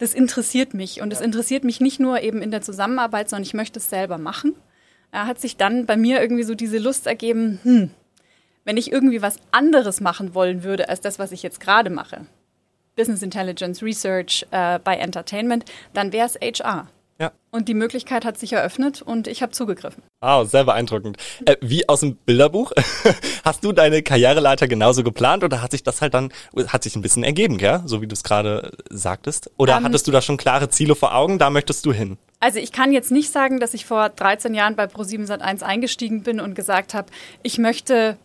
das 0.00 0.14
interessiert 0.14 0.74
mich. 0.74 1.02
Und 1.02 1.12
es 1.12 1.20
interessiert 1.20 1.62
mich 1.62 1.80
nicht 1.80 2.00
nur 2.00 2.20
eben 2.22 2.42
in 2.42 2.50
der 2.50 2.62
Zusammenarbeit, 2.62 3.28
sondern 3.28 3.44
ich 3.44 3.54
möchte 3.54 3.78
es 3.78 3.90
selber 3.90 4.18
machen. 4.18 4.56
Da 5.12 5.26
hat 5.26 5.38
sich 5.40 5.56
dann 5.56 5.86
bei 5.86 5.96
mir 5.96 6.20
irgendwie 6.20 6.42
so 6.42 6.54
diese 6.54 6.78
Lust 6.78 7.06
ergeben, 7.06 7.60
hm, 7.62 7.90
wenn 8.64 8.76
ich 8.76 8.90
irgendwie 8.90 9.22
was 9.22 9.36
anderes 9.50 10.00
machen 10.00 10.34
wollen 10.34 10.64
würde 10.64 10.88
als 10.88 11.00
das, 11.00 11.18
was 11.18 11.32
ich 11.32 11.42
jetzt 11.42 11.60
gerade 11.60 11.90
mache, 11.90 12.26
Business 12.96 13.22
Intelligence, 13.22 13.82
Research 13.82 14.46
äh, 14.50 14.78
bei 14.78 14.96
Entertainment, 14.96 15.64
dann 15.92 16.12
wäre 16.12 16.26
es 16.26 16.36
HR. 16.36 16.88
Ja. 17.20 17.32
Und 17.50 17.68
die 17.68 17.74
Möglichkeit 17.74 18.24
hat 18.24 18.38
sich 18.38 18.54
eröffnet 18.54 19.02
und 19.02 19.28
ich 19.28 19.42
habe 19.42 19.52
zugegriffen. 19.52 20.02
Wow, 20.22 20.48
sehr 20.48 20.64
beeindruckend. 20.64 21.18
Äh, 21.44 21.56
wie 21.60 21.86
aus 21.86 22.00
dem 22.00 22.16
Bilderbuch. 22.16 22.72
Hast 23.44 23.62
du 23.62 23.72
deine 23.72 24.02
Karriereleiter 24.02 24.66
genauso 24.66 25.02
geplant 25.02 25.44
oder 25.44 25.60
hat 25.60 25.72
sich 25.72 25.82
das 25.82 26.00
halt 26.00 26.14
dann, 26.14 26.32
hat 26.68 26.82
sich 26.82 26.96
ein 26.96 27.02
bisschen 27.02 27.22
ergeben, 27.22 27.58
gell? 27.58 27.82
So 27.84 28.00
wie 28.00 28.06
du 28.06 28.14
es 28.14 28.22
gerade 28.22 28.72
sagtest? 28.88 29.50
Oder 29.58 29.74
um, 29.74 29.80
ähm, 29.80 29.84
hattest 29.84 30.06
du 30.06 30.12
da 30.12 30.22
schon 30.22 30.38
klare 30.38 30.70
Ziele 30.70 30.94
vor 30.94 31.14
Augen? 31.14 31.38
Da 31.38 31.50
möchtest 31.50 31.84
du 31.84 31.92
hin? 31.92 32.16
Also 32.38 32.58
ich 32.58 32.72
kann 32.72 32.90
jetzt 32.90 33.10
nicht 33.10 33.30
sagen, 33.30 33.60
dass 33.60 33.74
ich 33.74 33.84
vor 33.84 34.08
13 34.08 34.54
Jahren 34.54 34.74
bei 34.74 34.84
Pro7 34.84 35.26
Sat1 35.26 35.62
eingestiegen 35.62 36.22
bin 36.22 36.40
und 36.40 36.54
gesagt 36.54 36.94
habe, 36.94 37.10
ich 37.42 37.58
möchte 37.58 38.16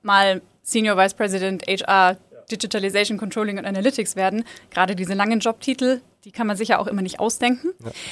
mal 0.00 0.40
Senior 0.62 0.96
Vice 0.96 1.12
President 1.12 1.66
HR 1.66 2.16
Digitalization, 2.50 3.18
Controlling 3.18 3.58
und 3.58 3.66
Analytics 3.66 4.16
werden. 4.16 4.44
Gerade 4.70 4.96
diese 4.96 5.14
langen 5.14 5.40
Jobtitel, 5.40 6.00
die 6.24 6.32
kann 6.32 6.46
man 6.46 6.56
sich 6.56 6.68
ja 6.68 6.78
auch 6.78 6.86
immer 6.86 7.02
nicht 7.02 7.20
ausdenken. 7.20 7.68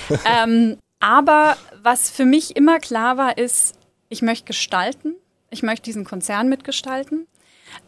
Ja. 0.09 0.19
ähm, 0.45 0.79
aber 1.01 1.57
was 1.83 2.11
für 2.11 2.25
mich 2.25 2.57
immer 2.57 2.79
klar 2.79 3.17
war, 3.17 3.39
ist, 3.39 3.77
ich 4.09 4.23
möchte 4.23 4.47
gestalten. 4.47 5.15
Ich 5.51 5.63
möchte 5.63 5.85
diesen 5.85 6.05
Konzern 6.05 6.49
mitgestalten. 6.49 7.27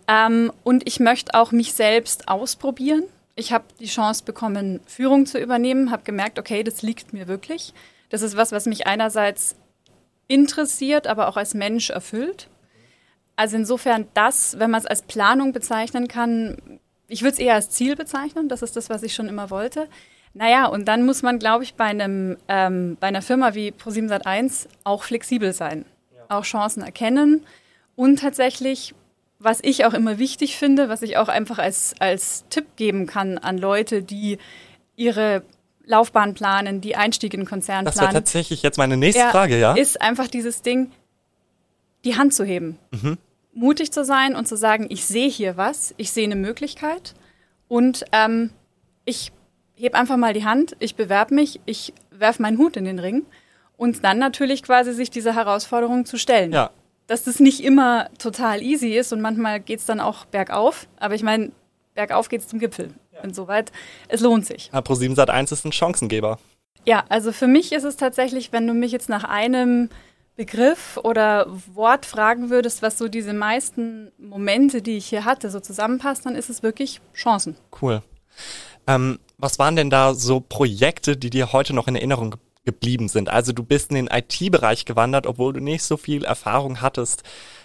Ähm, 0.07 0.53
und 0.65 0.87
ich 0.87 1.00
möchte 1.00 1.35
auch 1.35 1.53
mich 1.53 1.75
selbst 1.75 2.29
ausprobieren. 2.29 3.05
Ich 3.35 3.53
habe 3.53 3.65
die 3.79 3.87
Chance 3.87 4.25
bekommen, 4.25 4.81
Führung 4.87 5.27
zu 5.27 5.39
übernehmen, 5.39 5.91
habe 5.91 6.03
gemerkt, 6.05 6.39
okay, 6.39 6.62
das 6.62 6.83
liegt 6.83 7.12
mir 7.12 7.27
wirklich. 7.27 7.73
Das 8.11 8.23
ist 8.23 8.37
was, 8.37 8.53
was 8.53 8.67
mich 8.67 8.87
einerseits 8.87 9.57
interessiert, 10.29 11.07
aber 11.07 11.29
auch 11.29 11.37
als 11.37 11.55
Mensch 11.55 11.91
erfüllt. 11.91 12.49
Also 13.37 13.57
insofern 13.57 14.07
das, 14.15 14.59
wenn 14.59 14.71
man 14.71 14.81
es 14.81 14.87
als 14.87 15.03
Planung 15.03 15.53
bezeichnen 15.53 16.09
kann, 16.09 16.81
ich 17.11 17.23
würde 17.23 17.33
es 17.33 17.38
eher 17.38 17.55
als 17.55 17.71
Ziel 17.71 17.97
bezeichnen, 17.97 18.49
das 18.49 18.62
ist 18.62 18.76
das, 18.76 18.88
was 18.88 19.02
ich 19.02 19.14
schon 19.14 19.29
immer 19.29 19.50
wollte. 19.50 19.88
Naja, 20.33 20.67
und 20.67 20.87
dann 20.87 21.05
muss 21.05 21.23
man, 21.23 21.38
glaube 21.38 21.64
ich, 21.64 21.75
bei, 21.75 21.87
einem, 21.87 22.37
ähm, 22.49 22.97
bei 23.00 23.09
einer 23.09 23.21
Firma 23.21 23.55
wie 23.55 23.73
Pro7 23.73 24.67
auch 24.85 25.02
flexibel 25.02 25.52
sein, 25.52 25.85
ja. 26.14 26.23
auch 26.29 26.45
Chancen 26.45 26.83
erkennen 26.83 27.45
und 27.97 28.21
tatsächlich, 28.21 28.95
was 29.40 29.59
ich 29.62 29.85
auch 29.85 29.93
immer 29.93 30.19
wichtig 30.19 30.57
finde, 30.57 30.88
was 30.88 31.02
ich 31.02 31.17
auch 31.17 31.29
einfach 31.29 31.59
als, 31.59 31.95
als 31.99 32.45
Tipp 32.49 32.76
geben 32.76 33.07
kann 33.07 33.38
an 33.38 33.59
Leute, 33.59 34.02
die 34.05 34.38
ihre 34.95 35.43
Laufbahn 35.85 36.35
planen, 36.35 36.81
die 36.81 36.95
Einstieg 36.95 37.35
in 37.35 37.45
Konzern 37.45 37.85
das 37.85 37.95
planen. 37.95 38.09
Das 38.09 38.14
wäre 38.14 38.23
tatsächlich 38.23 38.62
jetzt 38.62 38.79
meine 38.79 38.97
nächste 38.97 39.29
Frage, 39.31 39.59
ja? 39.59 39.75
Ist 39.75 40.00
einfach 40.00 40.29
dieses 40.29 40.62
Ding, 40.62 40.93
die 42.05 42.17
Hand 42.17 42.35
zu 42.35 42.45
heben. 42.45 42.79
Mhm 42.93 43.19
mutig 43.52 43.92
zu 43.92 44.04
sein 44.04 44.37
und 44.37 44.47
zu 44.47 44.57
sagen, 44.57 44.87
ich 44.88 45.04
sehe 45.04 45.28
hier 45.28 45.57
was, 45.57 45.95
ich 45.97 46.12
sehe 46.12 46.25
eine 46.25 46.37
Möglichkeit 46.37 47.14
und 47.69 48.04
ähm, 48.12 48.50
ich 49.04 49.33
hebe 49.75 49.97
einfach 49.97 50.16
mal 50.16 50.33
die 50.33 50.45
Hand, 50.45 50.76
ich 50.78 50.95
bewerbe 50.95 51.35
mich, 51.35 51.61
ich 51.66 51.92
werfe 52.11 52.42
meinen 52.42 52.59
Hut 52.59 52.76
in 52.76 52.85
den 52.85 52.99
Ring 52.99 53.26
und 53.76 54.04
dann 54.04 54.19
natürlich 54.19 54.62
quasi 54.62 54.92
sich 54.92 55.11
dieser 55.11 55.35
Herausforderung 55.35 56.04
zu 56.04 56.19
stellen. 56.19 56.52
Ja. 56.52 56.71
Dass 57.07 57.25
das 57.25 57.40
nicht 57.40 57.64
immer 57.64 58.09
total 58.19 58.62
easy 58.62 58.97
ist 58.97 59.12
und 59.12 59.21
manchmal 59.21 59.59
geht 59.59 59.80
es 59.80 59.87
dann 59.87 60.00
auch 60.00 60.26
bergauf, 60.26 60.87
aber 60.97 61.14
ich 61.14 61.23
meine, 61.23 61.50
bergauf 61.95 62.28
geht 62.28 62.42
es 62.42 62.49
zum 62.49 62.59
Gipfel. 62.59 62.95
Ja. 63.12 63.21
Insoweit, 63.21 63.73
es 64.09 64.21
lohnt 64.21 64.47
sich. 64.47 64.71
Ja, 64.73 64.80
Pro7 64.80 65.16
Sat1 65.16 65.52
ist 65.52 65.64
ein 65.64 65.73
Chancengeber. 65.73 66.38
Ja, 66.87 67.04
also 67.09 67.33
für 67.33 67.47
mich 67.47 67.73
ist 67.73 67.85
es 67.85 67.97
tatsächlich, 67.97 68.52
wenn 68.52 68.66
du 68.66 68.75
mich 68.75 68.92
jetzt 68.92 69.09
nach 69.09 69.25
einem 69.25 69.90
Begriff 70.37 70.99
oder 71.02 71.46
Wort 71.75 72.06
fragen 72.06 72.50
würdest, 72.50 72.82
was 72.82 72.96
so 72.96 73.08
diese 73.08 73.32
meisten 73.32 74.10
Momente, 74.18 74.80
die 74.80 74.96
ich 74.96 75.06
hier 75.06 75.25
hatte, 75.25 75.50
so 75.50 75.60
zusammenpasst, 75.60 76.25
dann 76.25 76.34
ist 76.34 76.49
es 76.49 76.62
wirklich 76.62 77.00
Chancen. 77.14 77.56
Cool. 77.80 78.02
Ähm, 78.87 79.18
was 79.38 79.58
waren 79.58 79.76
denn 79.76 79.90
da 79.90 80.14
so 80.14 80.40
Projekte, 80.40 81.16
die 81.16 81.30
dir 81.30 81.52
heute 81.52 81.75
noch 81.75 81.88
in 81.88 81.96
Erinnerung 81.96 82.37
geblieben 82.64 83.08
sind? 83.08 83.28
Also 83.28 83.52
du 83.52 83.62
bist 83.62 83.90
in 83.90 83.96
den 83.96 84.06
IT-Bereich 84.08 84.84
gewandert, 84.84 85.26
obwohl 85.26 85.52
du 85.52 85.60
nicht 85.60 85.82
so 85.82 85.96
viel 85.96 86.25
Erfahrung 86.25 86.80
hattest. 86.80 87.22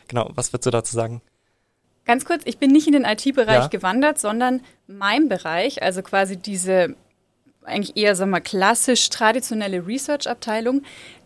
Genau, 0.07 0.29
was 0.36 0.51
würdest 0.51 0.67
du 0.67 0.72
dazu 0.72 0.95
sagen? 0.95 1.22
Ganz 2.05 2.25
kurz, 2.25 2.43
ich 2.45 2.60
bin 2.60 2.72
nicht 2.72 2.88
in 2.88 2.93
den 2.93 3.05
IT-Bereich 3.05 3.63
ja. 3.63 3.67
gewandert, 3.67 4.19
sondern 4.19 4.62
mein 4.88 5.27
Bereich, 5.27 5.81
also 5.81 6.01
quasi 6.03 6.38
diese 6.38 6.95
eigentlich 7.63 7.98
eher, 7.98 8.15
sagen 8.15 8.29
wir, 8.29 8.41
klassisch 8.41 9.10
traditionelle 9.10 9.88
Research-Abteilung, 9.88 10.84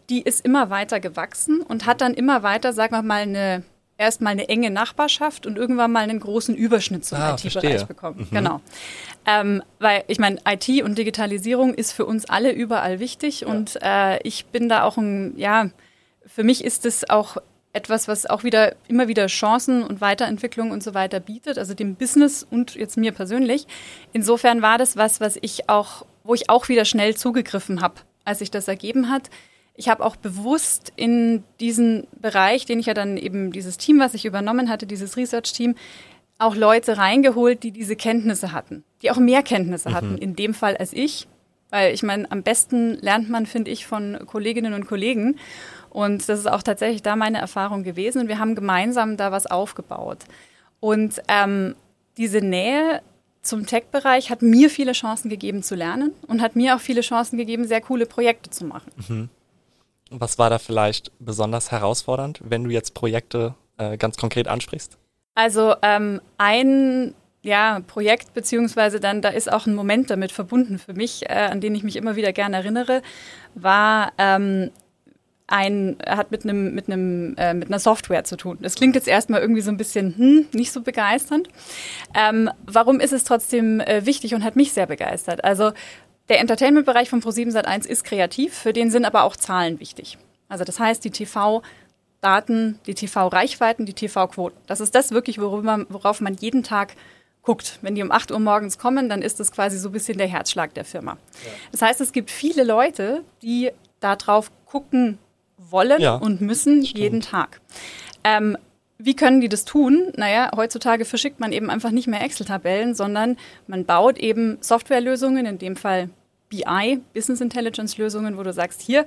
die 0.10 0.22
ist 0.22 0.44
immer 0.46 0.70
weiter 0.70 1.00
gewachsen 1.00 1.62
und 1.62 1.86
hat 1.86 2.02
dann 2.02 2.14
immer 2.14 2.44
weiter, 2.44 2.74
sagen 2.74 2.96
wir 2.96 3.02
mal, 3.02 3.22
eine 3.22 3.64
erstmal 4.00 4.32
eine 4.32 4.48
enge 4.48 4.72
Nachbarschaft 4.72 5.46
und 5.46 5.58
irgendwann 5.58 5.92
mal 5.92 6.04
einen 6.04 6.22
großen 6.22 6.56
Überschnitt 6.56 7.06
zum 7.06 7.20
ah, 7.20 7.36
IT-Bereich 7.36 7.86
bekommen. 7.86 8.28
Mhm. 8.32 8.36
Genau. 8.36 8.62
Ähm, 9.26 9.62
weil 9.78 10.06
ich 10.08 10.20
meine, 10.20 10.40
IT 10.48 10.84
und 10.84 10.98
Digitalisierung 10.98 11.74
ist 11.74 11.92
für 11.92 12.06
uns 12.06 12.26
alle 12.26 12.54
überall 12.54 13.00
wichtig 13.00 13.42
ja. 13.42 13.48
und 13.48 13.78
äh, 13.82 14.20
ich 14.24 14.46
bin 14.46 14.70
da 14.70 14.84
auch 14.84 14.98
ein, 14.98 15.38
ja, 15.38 15.70
für 16.26 16.44
mich 16.44 16.64
ist 16.64 16.86
es 16.86 17.10
auch 17.10 17.38
etwas, 17.74 18.08
was 18.08 18.26
auch 18.26 18.44
wieder 18.44 18.74
immer 18.88 19.08
wieder 19.10 19.28
Chancen 19.28 19.84
und 19.84 20.02
Weiterentwicklung 20.02 20.72
und 20.72 20.82
so 20.82 20.94
weiter 20.94 21.20
bietet, 21.20 21.58
also 21.58 21.74
dem 21.74 21.96
Business 21.96 22.48
und 22.50 22.76
jetzt 22.76 22.98
mir 22.98 23.12
persönlich. 23.12 23.68
Insofern 24.14 24.62
war 24.62 24.78
das 24.78 24.96
was, 24.96 25.20
was 25.20 25.38
ich 25.42 25.70
auch, 25.70 26.06
wo 26.24 26.34
ich 26.34 26.50
auch 26.50 26.70
wieder 26.70 26.86
schnell 26.86 27.16
zugegriffen 27.16 27.82
habe, 27.82 27.96
als 28.24 28.40
sich 28.40 28.50
das 28.50 28.68
ergeben 28.68 29.10
hat 29.10 29.30
ich 29.80 29.88
habe 29.88 30.04
auch 30.04 30.18
bewusst 30.18 30.92
in 30.98 31.46
diesen 31.62 32.06
Bereich, 32.22 32.66
den 32.66 32.80
ich 32.80 32.88
ja 32.88 32.94
dann 32.94 33.16
eben 33.16 33.54
dieses 33.54 33.78
Team, 33.78 33.98
was 34.00 34.14
ich 34.14 34.26
übernommen 34.26 34.70
hatte, 34.70 34.86
dieses 34.86 35.16
Research-Team, 35.16 35.76
auch 36.38 36.54
Leute 36.54 36.98
reingeholt, 36.98 37.64
die 37.64 37.72
diese 37.72 37.96
Kenntnisse 37.96 38.52
hatten, 38.52 38.84
die 39.02 39.10
auch 39.10 39.18
mehr 39.18 39.42
Kenntnisse 39.42 39.90
mhm. 39.90 39.94
hatten, 39.94 40.18
in 40.18 40.36
dem 40.36 40.54
Fall 40.54 40.76
als 40.76 40.92
ich. 40.92 41.30
Weil 41.70 41.94
ich 41.94 42.04
meine, 42.04 42.30
am 42.30 42.44
besten 42.44 42.96
lernt 42.96 43.30
man, 43.30 43.46
finde 43.46 43.72
ich, 43.72 43.88
von 43.88 44.20
Kolleginnen 44.26 44.74
und 44.74 44.86
Kollegen. 44.86 45.38
Und 45.90 46.28
das 46.28 46.40
ist 46.40 46.52
auch 46.52 46.62
tatsächlich 46.64 47.02
da 47.02 47.16
meine 47.16 47.38
Erfahrung 47.38 47.84
gewesen. 47.84 48.24
Und 48.24 48.28
wir 48.28 48.38
haben 48.38 48.56
gemeinsam 48.56 49.16
da 49.16 49.32
was 49.32 49.48
aufgebaut. 49.48 50.26
Und 50.82 51.22
ähm, 51.30 51.76
diese 52.18 52.40
Nähe 52.40 53.02
zum 53.44 53.66
Tech-Bereich 53.66 54.30
hat 54.30 54.42
mir 54.42 54.70
viele 54.70 54.92
Chancen 54.92 55.30
gegeben 55.30 55.64
zu 55.64 55.76
lernen 55.76 56.12
und 56.28 56.42
hat 56.42 56.58
mir 56.58 56.76
auch 56.76 56.82
viele 56.82 57.00
Chancen 57.00 57.38
gegeben, 57.38 57.66
sehr 57.66 57.80
coole 57.80 58.06
Projekte 58.06 58.50
zu 58.50 58.66
machen. 58.66 58.92
Mhm. 59.08 59.30
Was 60.10 60.40
war 60.40 60.50
da 60.50 60.58
vielleicht 60.58 61.12
besonders 61.20 61.72
herausfordernd, 61.72 62.42
wenn 62.44 62.64
du 62.64 62.72
jetzt 62.72 62.94
Projekte 62.94 63.56
äh, 63.78 63.98
ganz 63.98 64.18
konkret 64.18 64.48
ansprichst? 64.48 64.98
Also 65.36 65.76
ähm, 65.82 66.20
ein 66.38 67.14
ja, 67.42 67.80
Projekt, 67.88 68.34
beziehungsweise 68.34 69.00
dann, 69.00 69.22
da 69.22 69.30
ist 69.30 69.52
auch 69.52 69.66
ein 69.66 69.76
Moment 69.76 70.10
damit 70.10 70.32
verbunden 70.32 70.78
für 70.78 70.94
mich, 70.94 71.30
äh, 71.30 71.34
an 71.34 71.62
den 71.62 71.74
ich 71.74 71.84
mich 71.84 71.96
immer 71.96 72.16
wieder 72.16 72.34
gerne 72.34 72.58
erinnere, 72.58 73.02
war 73.56 74.12
ähm, 74.18 74.72
ein, 75.48 75.98
hat 76.06 76.32
mit 76.32 76.44
einem, 76.44 76.76
mit 76.76 76.88
einem, 76.88 77.36
äh, 77.38 77.54
mit 77.54 77.70
einer 77.70 77.80
Software 77.80 78.24
zu 78.24 78.36
tun. 78.36 78.58
Das 78.62 78.76
klingt 78.76 78.96
jetzt 78.96 79.08
erstmal 79.08 79.42
irgendwie 79.42 79.62
so 79.62 79.72
ein 79.72 79.78
bisschen, 79.78 80.16
hm, 80.16 80.48
nicht 80.54 80.72
so 80.72 80.82
begeisternd. 80.82 81.48
Ähm, 82.14 82.50
warum 82.66 83.00
ist 83.00 83.14
es 83.14 83.24
trotzdem 83.24 83.80
äh, 83.80 84.06
wichtig 84.06 84.36
und 84.36 84.44
hat 84.44 84.56
mich 84.56 84.74
sehr 84.74 84.86
begeistert? 84.86 85.44
Also 85.44 85.72
der 86.30 86.40
Entertainment-Bereich 86.40 87.10
von 87.10 87.22
Pro7 87.22 87.52
Sat1 87.52 87.88
ist 87.88 88.04
kreativ, 88.04 88.54
für 88.54 88.74
den 88.74 88.92
sind 88.92 89.06
aber 89.06 89.24
auch 89.24 89.36
Zahlen 89.36 89.80
wichtig. 89.80 90.18
Also 90.48 90.64
das 90.64 90.80
heißt, 90.80 91.04
die 91.04 91.12
TV-Daten, 91.12 92.80
die 92.86 92.94
TV-Reichweiten, 92.94 93.86
die 93.86 93.94
TV-Quoten. 93.94 94.58
Das 94.68 94.80
ist 94.80 94.96
das 94.96 95.12
wirklich, 95.12 95.40
worauf 95.40 96.22
man 96.22 96.34
jeden 96.36 96.64
Tag 96.64 96.96
guckt. 97.42 97.80
Wenn 97.82 97.96
die 97.96 98.04
um 98.04 98.12
8 98.12 98.32
Uhr 98.32 98.40
morgens 98.40 98.78
kommen, 98.78 99.10
dann 99.10 99.22
ist 99.22 99.40
das 99.40 99.52
quasi 99.52 99.78
so 99.78 99.90
ein 99.90 99.92
bisschen 99.92 100.18
der 100.18 100.28
Herzschlag 100.28 100.74
der 100.74 100.86
Firma. 100.86 101.14
Ja. 101.14 101.52
Das 101.72 101.82
heißt, 101.82 102.02
es 102.02 102.12
gibt 102.12 102.30
viele 102.32 102.64
Leute, 102.64 103.24
die 103.42 103.72
darauf 104.00 104.52
gucken 104.66 105.18
wollen 105.58 106.02
ja, 106.02 106.16
und 106.16 106.42
müssen 106.42 106.84
jeden 106.84 107.22
Tag. 107.22 107.60
Ähm, 108.24 108.58
wie 108.98 109.16
können 109.16 109.40
die 109.40 109.50
das 109.50 109.66
tun? 109.66 110.12
Naja, 110.16 110.52
heutzutage 110.56 111.06
verschickt 111.06 111.40
man 111.40 111.54
eben 111.54 111.70
einfach 111.70 111.92
nicht 111.92 112.08
mehr 112.08 112.22
Excel-Tabellen, 112.22 112.96
sondern 112.96 113.38
man 113.66 113.86
baut 113.86 114.18
eben 114.18 114.58
Softwarelösungen, 114.62 115.46
in 115.46 115.58
dem 115.58 115.76
Fall 115.76 116.10
BI, 116.50 117.00
Business 117.14 117.42
Intelligence 117.42 117.98
Lösungen, 117.98 118.38
wo 118.38 118.44
du 118.44 118.52
sagst, 118.52 118.82
hier, 118.82 119.06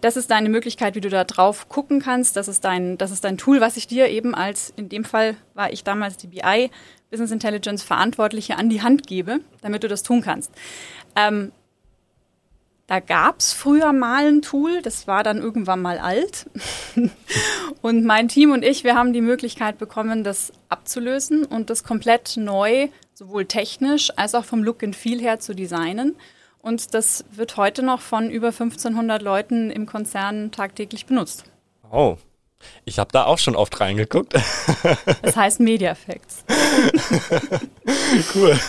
das 0.00 0.16
ist 0.16 0.30
deine 0.30 0.48
Möglichkeit, 0.48 0.94
wie 0.94 1.00
du 1.00 1.08
da 1.08 1.24
drauf 1.24 1.68
gucken 1.68 2.00
kannst. 2.00 2.36
Das 2.36 2.48
ist 2.48 2.64
dein, 2.64 2.98
das 2.98 3.10
ist 3.10 3.24
dein 3.24 3.36
Tool, 3.36 3.60
was 3.60 3.76
ich 3.76 3.86
dir 3.86 4.08
eben 4.08 4.34
als, 4.34 4.72
in 4.76 4.88
dem 4.88 5.04
Fall 5.04 5.36
war 5.54 5.72
ich 5.72 5.84
damals 5.84 6.16
die 6.16 6.28
BI, 6.28 6.70
Business 7.10 7.30
Intelligence 7.30 7.82
Verantwortliche 7.82 8.56
an 8.56 8.68
die 8.68 8.82
Hand 8.82 9.06
gebe, 9.06 9.40
damit 9.60 9.82
du 9.82 9.88
das 9.88 10.02
tun 10.02 10.20
kannst. 10.20 10.52
Ähm, 11.16 11.52
da 12.86 13.00
gab 13.00 13.40
es 13.40 13.52
früher 13.52 13.92
mal 13.92 14.26
ein 14.26 14.40
Tool, 14.40 14.80
das 14.80 15.06
war 15.06 15.22
dann 15.22 15.38
irgendwann 15.38 15.82
mal 15.82 15.98
alt. 15.98 16.46
und 17.82 18.04
mein 18.04 18.28
Team 18.28 18.50
und 18.50 18.64
ich, 18.64 18.82
wir 18.82 18.94
haben 18.94 19.12
die 19.12 19.20
Möglichkeit 19.20 19.76
bekommen, 19.76 20.24
das 20.24 20.52
abzulösen 20.70 21.44
und 21.44 21.68
das 21.68 21.84
komplett 21.84 22.38
neu, 22.38 22.88
sowohl 23.12 23.44
technisch 23.44 24.10
als 24.16 24.34
auch 24.34 24.46
vom 24.46 24.62
Look 24.62 24.82
and 24.82 24.96
Feel 24.96 25.20
her 25.20 25.38
zu 25.38 25.54
designen. 25.54 26.16
Und 26.68 26.92
das 26.92 27.24
wird 27.30 27.56
heute 27.56 27.82
noch 27.82 28.02
von 28.02 28.28
über 28.28 28.48
1500 28.48 29.22
Leuten 29.22 29.70
im 29.70 29.86
Konzern 29.86 30.50
tagtäglich 30.50 31.06
benutzt. 31.06 31.44
Oh, 31.90 32.18
ich 32.84 32.98
habe 32.98 33.10
da 33.10 33.24
auch 33.24 33.38
schon 33.38 33.56
oft 33.56 33.80
reingeguckt. 33.80 34.34
Das 35.22 35.34
heißt 35.34 35.60
Media 35.60 35.92
Effects. 35.92 36.44
cool. 38.34 38.60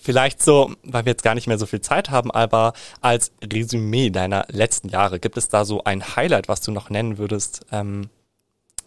Vielleicht 0.00 0.42
so, 0.42 0.74
weil 0.82 1.04
wir 1.04 1.10
jetzt 1.10 1.22
gar 1.22 1.34
nicht 1.34 1.46
mehr 1.46 1.58
so 1.58 1.66
viel 1.66 1.82
Zeit 1.82 2.08
haben, 2.08 2.30
aber 2.30 2.72
als 3.02 3.32
Resümee 3.42 4.08
deiner 4.08 4.46
letzten 4.48 4.88
Jahre, 4.88 5.20
gibt 5.20 5.36
es 5.36 5.50
da 5.50 5.66
so 5.66 5.84
ein 5.84 6.16
Highlight, 6.16 6.48
was 6.48 6.62
du 6.62 6.72
noch 6.72 6.88
nennen 6.88 7.18
würdest, 7.18 7.66
ähm, 7.70 8.08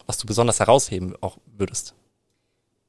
was 0.06 0.18
du 0.18 0.26
besonders 0.26 0.58
herausheben 0.58 1.14
auch 1.20 1.36
würdest? 1.56 1.94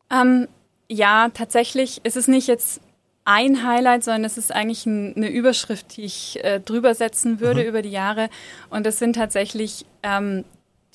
Ähm, 0.09 0.47
ja, 0.87 1.29
tatsächlich 1.35 2.03
ist 2.03 2.17
es 2.17 2.27
nicht 2.27 2.47
jetzt 2.47 2.81
ein 3.29 3.63
Highlight, 3.63 4.03
sondern 4.03 4.23
es 4.23 4.39
ist 4.39 4.51
eigentlich 4.51 4.87
ein, 4.87 5.15
eine 5.15 5.29
Überschrift, 5.29 5.95
die 5.95 6.01
ich 6.01 6.43
äh, 6.43 6.59
drüber 6.59 6.95
setzen 6.95 7.39
würde 7.39 7.61
mhm. 7.61 7.67
über 7.67 7.81
die 7.83 7.91
Jahre. 7.91 8.27
Und 8.71 8.87
das 8.87 8.97
sind 8.97 9.13
tatsächlich 9.15 9.85
ähm, 10.01 10.45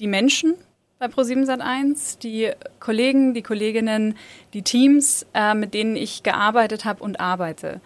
die 0.01 0.09
Menschen 0.09 0.55
bei 0.99 1.07
Pro7 1.07 1.47
Sat1, 1.47 2.19
die 2.19 2.51
Kollegen, 2.81 3.35
die 3.35 3.43
Kolleginnen, 3.43 4.17
die 4.53 4.63
Teams, 4.63 5.27
äh, 5.33 5.55
mit 5.55 5.75
denen 5.75 5.95
ich 5.95 6.25
gearbeitet 6.25 6.85
habe 6.85 7.05
und 7.05 7.21
arbeite. 7.21 7.81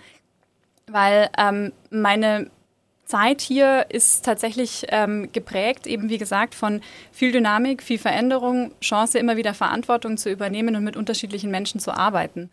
Weil 0.86 1.28
ähm, 1.36 1.72
meine 1.90 2.50
Zeit 3.04 3.42
hier 3.42 3.84
ist 3.90 4.24
tatsächlich 4.24 4.86
ähm, 4.88 5.28
geprägt, 5.30 5.86
eben 5.86 6.08
wie 6.08 6.18
gesagt, 6.18 6.54
von 6.54 6.80
viel 7.12 7.32
Dynamik, 7.32 7.82
viel 7.82 7.98
Veränderung, 7.98 8.72
Chance, 8.80 9.18
immer 9.18 9.36
wieder 9.36 9.52
Verantwortung 9.52 10.16
zu 10.16 10.30
übernehmen 10.30 10.74
und 10.74 10.84
mit 10.84 10.96
unterschiedlichen 10.96 11.50
Menschen 11.50 11.80
zu 11.80 11.92
arbeiten. 11.92 12.48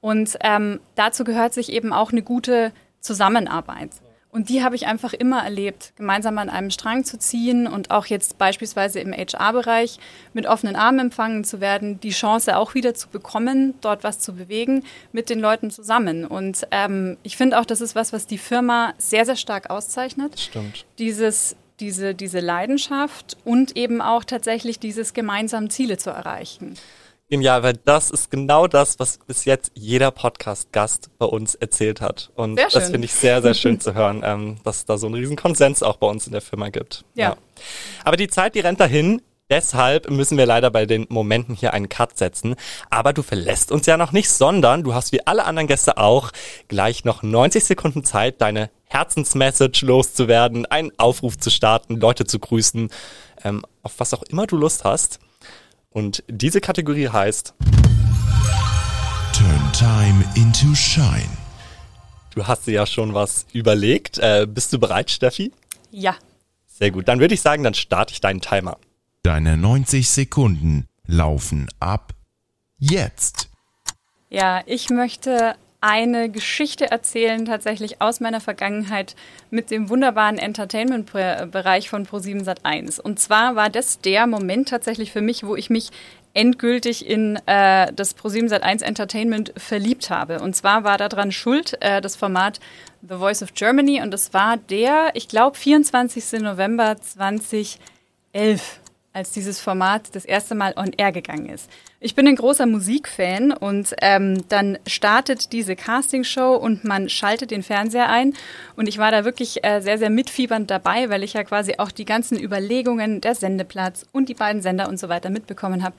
Und 0.00 0.36
ähm, 0.40 0.80
dazu 0.94 1.24
gehört 1.24 1.54
sich 1.54 1.72
eben 1.72 1.92
auch 1.92 2.12
eine 2.12 2.22
gute 2.22 2.72
Zusammenarbeit. 3.00 3.90
Und 4.30 4.50
die 4.50 4.62
habe 4.62 4.76
ich 4.76 4.86
einfach 4.86 5.14
immer 5.14 5.42
erlebt, 5.42 5.94
gemeinsam 5.96 6.36
an 6.36 6.50
einem 6.50 6.70
Strang 6.70 7.02
zu 7.02 7.18
ziehen 7.18 7.66
und 7.66 7.90
auch 7.90 8.06
jetzt 8.06 8.36
beispielsweise 8.36 9.00
im 9.00 9.12
HR-Bereich 9.12 9.98
mit 10.34 10.46
offenen 10.46 10.76
Armen 10.76 10.98
empfangen 10.98 11.44
zu 11.44 11.60
werden, 11.60 11.98
die 12.00 12.10
Chance 12.10 12.58
auch 12.58 12.74
wieder 12.74 12.94
zu 12.94 13.08
bekommen, 13.08 13.74
dort 13.80 14.04
was 14.04 14.18
zu 14.18 14.34
bewegen 14.34 14.84
mit 15.12 15.30
den 15.30 15.40
Leuten 15.40 15.70
zusammen. 15.70 16.26
Und 16.26 16.66
ähm, 16.72 17.16
ich 17.22 17.38
finde 17.38 17.58
auch, 17.58 17.64
das 17.64 17.80
ist 17.80 17.94
was, 17.94 18.12
was 18.12 18.26
die 18.26 18.38
Firma 18.38 18.92
sehr, 18.98 19.24
sehr 19.24 19.36
stark 19.36 19.70
auszeichnet. 19.70 20.38
Stimmt. 20.38 20.84
Dieses 20.98 21.56
diese, 21.80 22.12
diese 22.12 22.40
Leidenschaft 22.40 23.36
und 23.44 23.76
eben 23.76 24.00
auch 24.00 24.24
tatsächlich 24.24 24.80
dieses 24.80 25.14
gemeinsam 25.14 25.70
Ziele 25.70 25.96
zu 25.96 26.10
erreichen. 26.10 26.74
Genial, 27.30 27.62
weil 27.62 27.74
das 27.84 28.10
ist 28.10 28.30
genau 28.30 28.66
das, 28.66 28.98
was 28.98 29.18
bis 29.18 29.44
jetzt 29.44 29.72
jeder 29.74 30.10
Podcast-Gast 30.10 31.10
bei 31.18 31.26
uns 31.26 31.54
erzählt 31.54 32.00
hat. 32.00 32.30
Und 32.34 32.56
das 32.56 32.88
finde 32.88 33.04
ich 33.04 33.12
sehr, 33.12 33.42
sehr 33.42 33.52
schön 33.52 33.80
zu 33.82 33.92
hören, 33.92 34.22
ähm, 34.24 34.56
dass 34.64 34.78
es 34.78 34.84
da 34.86 34.96
so 34.96 35.06
einen 35.06 35.16
riesen 35.16 35.36
Konsens 35.36 35.82
auch 35.82 35.96
bei 35.96 36.06
uns 36.06 36.26
in 36.26 36.32
der 36.32 36.40
Firma 36.40 36.70
gibt. 36.70 37.04
Ja. 37.14 37.30
ja. 37.30 37.36
Aber 38.04 38.16
die 38.16 38.28
Zeit, 38.28 38.54
die 38.54 38.60
rennt 38.60 38.80
dahin. 38.80 39.20
Deshalb 39.50 40.10
müssen 40.10 40.36
wir 40.36 40.44
leider 40.44 40.70
bei 40.70 40.84
den 40.84 41.06
Momenten 41.08 41.54
hier 41.54 41.72
einen 41.72 41.88
Cut 41.88 42.16
setzen. 42.18 42.54
Aber 42.90 43.12
du 43.12 43.22
verlässt 43.22 43.72
uns 43.72 43.86
ja 43.86 43.96
noch 43.96 44.12
nicht, 44.12 44.30
sondern 44.30 44.82
du 44.82 44.94
hast 44.94 45.12
wie 45.12 45.26
alle 45.26 45.44
anderen 45.44 45.68
Gäste 45.68 45.96
auch 45.96 46.32
gleich 46.68 47.04
noch 47.04 47.22
90 47.22 47.64
Sekunden 47.64 48.04
Zeit, 48.04 48.40
deine 48.40 48.70
Herzensmessage 48.84 49.84
loszuwerden, 49.84 50.66
einen 50.66 50.92
Aufruf 50.98 51.38
zu 51.38 51.50
starten, 51.50 51.96
Leute 51.96 52.26
zu 52.26 52.38
grüßen, 52.38 52.90
ähm, 53.44 53.64
auf 53.82 53.94
was 53.98 54.12
auch 54.12 54.22
immer 54.22 54.46
du 54.46 54.56
Lust 54.56 54.84
hast. 54.84 55.18
Und 55.90 56.22
diese 56.28 56.60
Kategorie 56.60 57.08
heißt 57.08 57.54
Turn 59.32 59.72
Time 59.72 60.24
into 60.34 60.74
Shine. 60.74 61.28
Du 62.34 62.46
hast 62.46 62.66
dir 62.66 62.72
ja 62.72 62.86
schon 62.86 63.14
was 63.14 63.46
überlegt. 63.52 64.18
Äh, 64.18 64.46
bist 64.48 64.72
du 64.72 64.78
bereit, 64.78 65.10
Steffi? 65.10 65.52
Ja. 65.90 66.16
Sehr 66.66 66.90
gut. 66.90 67.08
Dann 67.08 67.20
würde 67.20 67.34
ich 67.34 67.40
sagen, 67.40 67.62
dann 67.64 67.74
starte 67.74 68.12
ich 68.12 68.20
deinen 68.20 68.40
Timer. 68.40 68.76
Deine 69.22 69.56
90 69.56 70.08
Sekunden 70.08 70.86
laufen 71.06 71.68
ab 71.80 72.12
jetzt. 72.78 73.48
Ja, 74.28 74.62
ich 74.66 74.90
möchte 74.90 75.56
eine 75.80 76.28
Geschichte 76.28 76.90
erzählen, 76.90 77.44
tatsächlich 77.44 78.00
aus 78.00 78.20
meiner 78.20 78.40
Vergangenheit 78.40 79.14
mit 79.50 79.70
dem 79.70 79.88
wunderbaren 79.88 80.38
Entertainment-Bereich 80.38 81.88
von 81.88 82.04
Pro7 82.04 82.44
Sat1. 82.44 83.00
Und 83.00 83.20
zwar 83.20 83.54
war 83.54 83.70
das 83.70 84.00
der 84.00 84.26
Moment 84.26 84.68
tatsächlich 84.68 85.12
für 85.12 85.20
mich, 85.20 85.44
wo 85.44 85.54
ich 85.54 85.70
mich 85.70 85.90
endgültig 86.34 87.06
in 87.06 87.36
äh, 87.46 87.92
das 87.92 88.16
Pro7 88.16 88.48
Sat1 88.48 88.82
Entertainment 88.82 89.52
verliebt 89.56 90.10
habe. 90.10 90.40
Und 90.40 90.54
zwar 90.56 90.84
war 90.84 90.98
daran 90.98 91.32
schuld 91.32 91.76
äh, 91.80 92.00
das 92.00 92.16
Format 92.16 92.60
The 93.02 93.16
Voice 93.16 93.42
of 93.42 93.54
Germany 93.54 94.02
und 94.02 94.10
das 94.10 94.34
war 94.34 94.56
der, 94.56 95.10
ich 95.14 95.28
glaube, 95.28 95.56
24. 95.56 96.40
November 96.40 96.96
2011 97.00 97.78
als 99.12 99.32
dieses 99.32 99.60
Format 99.60 100.14
das 100.14 100.24
erste 100.24 100.54
Mal 100.54 100.74
on 100.76 100.92
air 100.96 101.12
gegangen 101.12 101.48
ist. 101.48 101.70
Ich 102.00 102.14
bin 102.14 102.28
ein 102.28 102.36
großer 102.36 102.66
Musikfan 102.66 103.52
und 103.52 103.94
ähm, 104.00 104.44
dann 104.48 104.78
startet 104.86 105.52
diese 105.52 105.74
Castingshow 105.74 106.54
und 106.54 106.84
man 106.84 107.08
schaltet 107.08 107.50
den 107.50 107.62
Fernseher 107.62 108.08
ein 108.08 108.34
und 108.76 108.88
ich 108.88 108.98
war 108.98 109.10
da 109.10 109.24
wirklich 109.24 109.64
äh, 109.64 109.80
sehr, 109.80 109.98
sehr 109.98 110.10
mitfiebernd 110.10 110.70
dabei, 110.70 111.10
weil 111.10 111.24
ich 111.24 111.32
ja 111.32 111.42
quasi 111.42 111.74
auch 111.78 111.90
die 111.90 112.04
ganzen 112.04 112.38
Überlegungen, 112.40 113.20
der 113.20 113.34
Sendeplatz 113.34 114.06
und 114.12 114.28
die 114.28 114.34
beiden 114.34 114.62
Sender 114.62 114.88
und 114.88 114.98
so 115.00 115.08
weiter 115.08 115.30
mitbekommen 115.30 115.82
habe. 115.82 115.96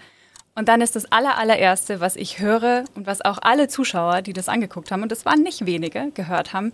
Und 0.55 0.67
dann 0.67 0.81
ist 0.81 0.95
das 0.95 1.11
aller, 1.11 1.37
allererste, 1.37 1.99
was 1.99 2.15
ich 2.15 2.39
höre 2.39 2.83
und 2.95 3.07
was 3.07 3.23
auch 3.23 3.39
alle 3.41 3.67
Zuschauer, 3.67 4.21
die 4.21 4.33
das 4.33 4.49
angeguckt 4.49 4.91
haben, 4.91 5.03
und 5.03 5.11
das 5.11 5.25
waren 5.25 5.41
nicht 5.41 5.65
wenige, 5.65 6.11
gehört 6.13 6.53
haben, 6.53 6.73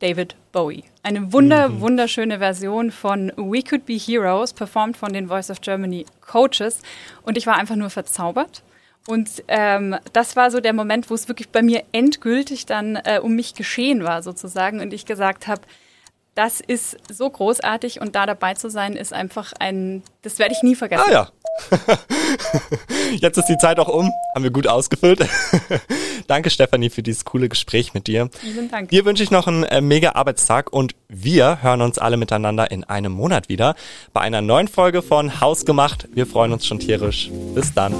David 0.00 0.34
Bowie. 0.52 0.84
Eine 1.02 1.32
wunder, 1.32 1.68
mhm. 1.68 1.80
wunderschöne 1.80 2.38
Version 2.38 2.90
von 2.90 3.32
We 3.36 3.62
Could 3.62 3.86
Be 3.86 3.94
Heroes, 3.94 4.52
performt 4.52 4.96
von 4.96 5.12
den 5.12 5.28
Voice 5.28 5.50
of 5.50 5.60
Germany 5.60 6.04
Coaches. 6.20 6.80
Und 7.22 7.38
ich 7.38 7.46
war 7.46 7.56
einfach 7.56 7.76
nur 7.76 7.90
verzaubert. 7.90 8.62
Und 9.06 9.42
ähm, 9.48 9.96
das 10.12 10.36
war 10.36 10.50
so 10.50 10.60
der 10.60 10.72
Moment, 10.72 11.10
wo 11.10 11.14
es 11.14 11.28
wirklich 11.28 11.48
bei 11.48 11.62
mir 11.62 11.82
endgültig 11.92 12.66
dann 12.66 12.96
äh, 12.96 13.20
um 13.22 13.34
mich 13.34 13.54
geschehen 13.54 14.04
war, 14.04 14.22
sozusagen. 14.22 14.80
Und 14.80 14.92
ich 14.92 15.06
gesagt 15.06 15.46
habe, 15.46 15.62
das 16.40 16.58
ist 16.58 16.96
so 17.12 17.28
großartig 17.28 18.00
und 18.00 18.14
da 18.14 18.24
dabei 18.24 18.54
zu 18.54 18.70
sein, 18.70 18.94
ist 18.94 19.12
einfach 19.12 19.52
ein, 19.58 20.02
das 20.22 20.38
werde 20.38 20.54
ich 20.54 20.62
nie 20.62 20.74
vergessen. 20.74 21.04
Ah 21.06 21.12
ja. 21.12 21.28
Jetzt 23.16 23.36
ist 23.36 23.44
die 23.44 23.58
Zeit 23.58 23.78
auch 23.78 23.88
um, 23.88 24.10
haben 24.34 24.42
wir 24.42 24.50
gut 24.50 24.66
ausgefüllt. 24.66 25.20
Danke 26.28 26.48
Stefanie 26.48 26.88
für 26.88 27.02
dieses 27.02 27.26
coole 27.26 27.50
Gespräch 27.50 27.92
mit 27.92 28.06
dir. 28.06 28.30
Vielen 28.40 28.70
Dank. 28.70 28.88
Dir 28.88 29.04
wünsche 29.04 29.22
ich 29.22 29.30
noch 29.30 29.48
einen 29.48 29.64
äh, 29.64 29.82
mega 29.82 30.12
Arbeitstag 30.12 30.72
und 30.72 30.94
wir 31.08 31.62
hören 31.62 31.82
uns 31.82 31.98
alle 31.98 32.16
miteinander 32.16 32.70
in 32.70 32.84
einem 32.84 33.12
Monat 33.12 33.50
wieder 33.50 33.74
bei 34.14 34.22
einer 34.22 34.40
neuen 34.40 34.68
Folge 34.68 35.02
von 35.02 35.42
Hausgemacht. 35.42 36.08
Wir 36.14 36.26
freuen 36.26 36.54
uns 36.54 36.64
schon 36.64 36.78
tierisch. 36.78 37.30
Bis 37.54 37.74
dann 37.74 37.94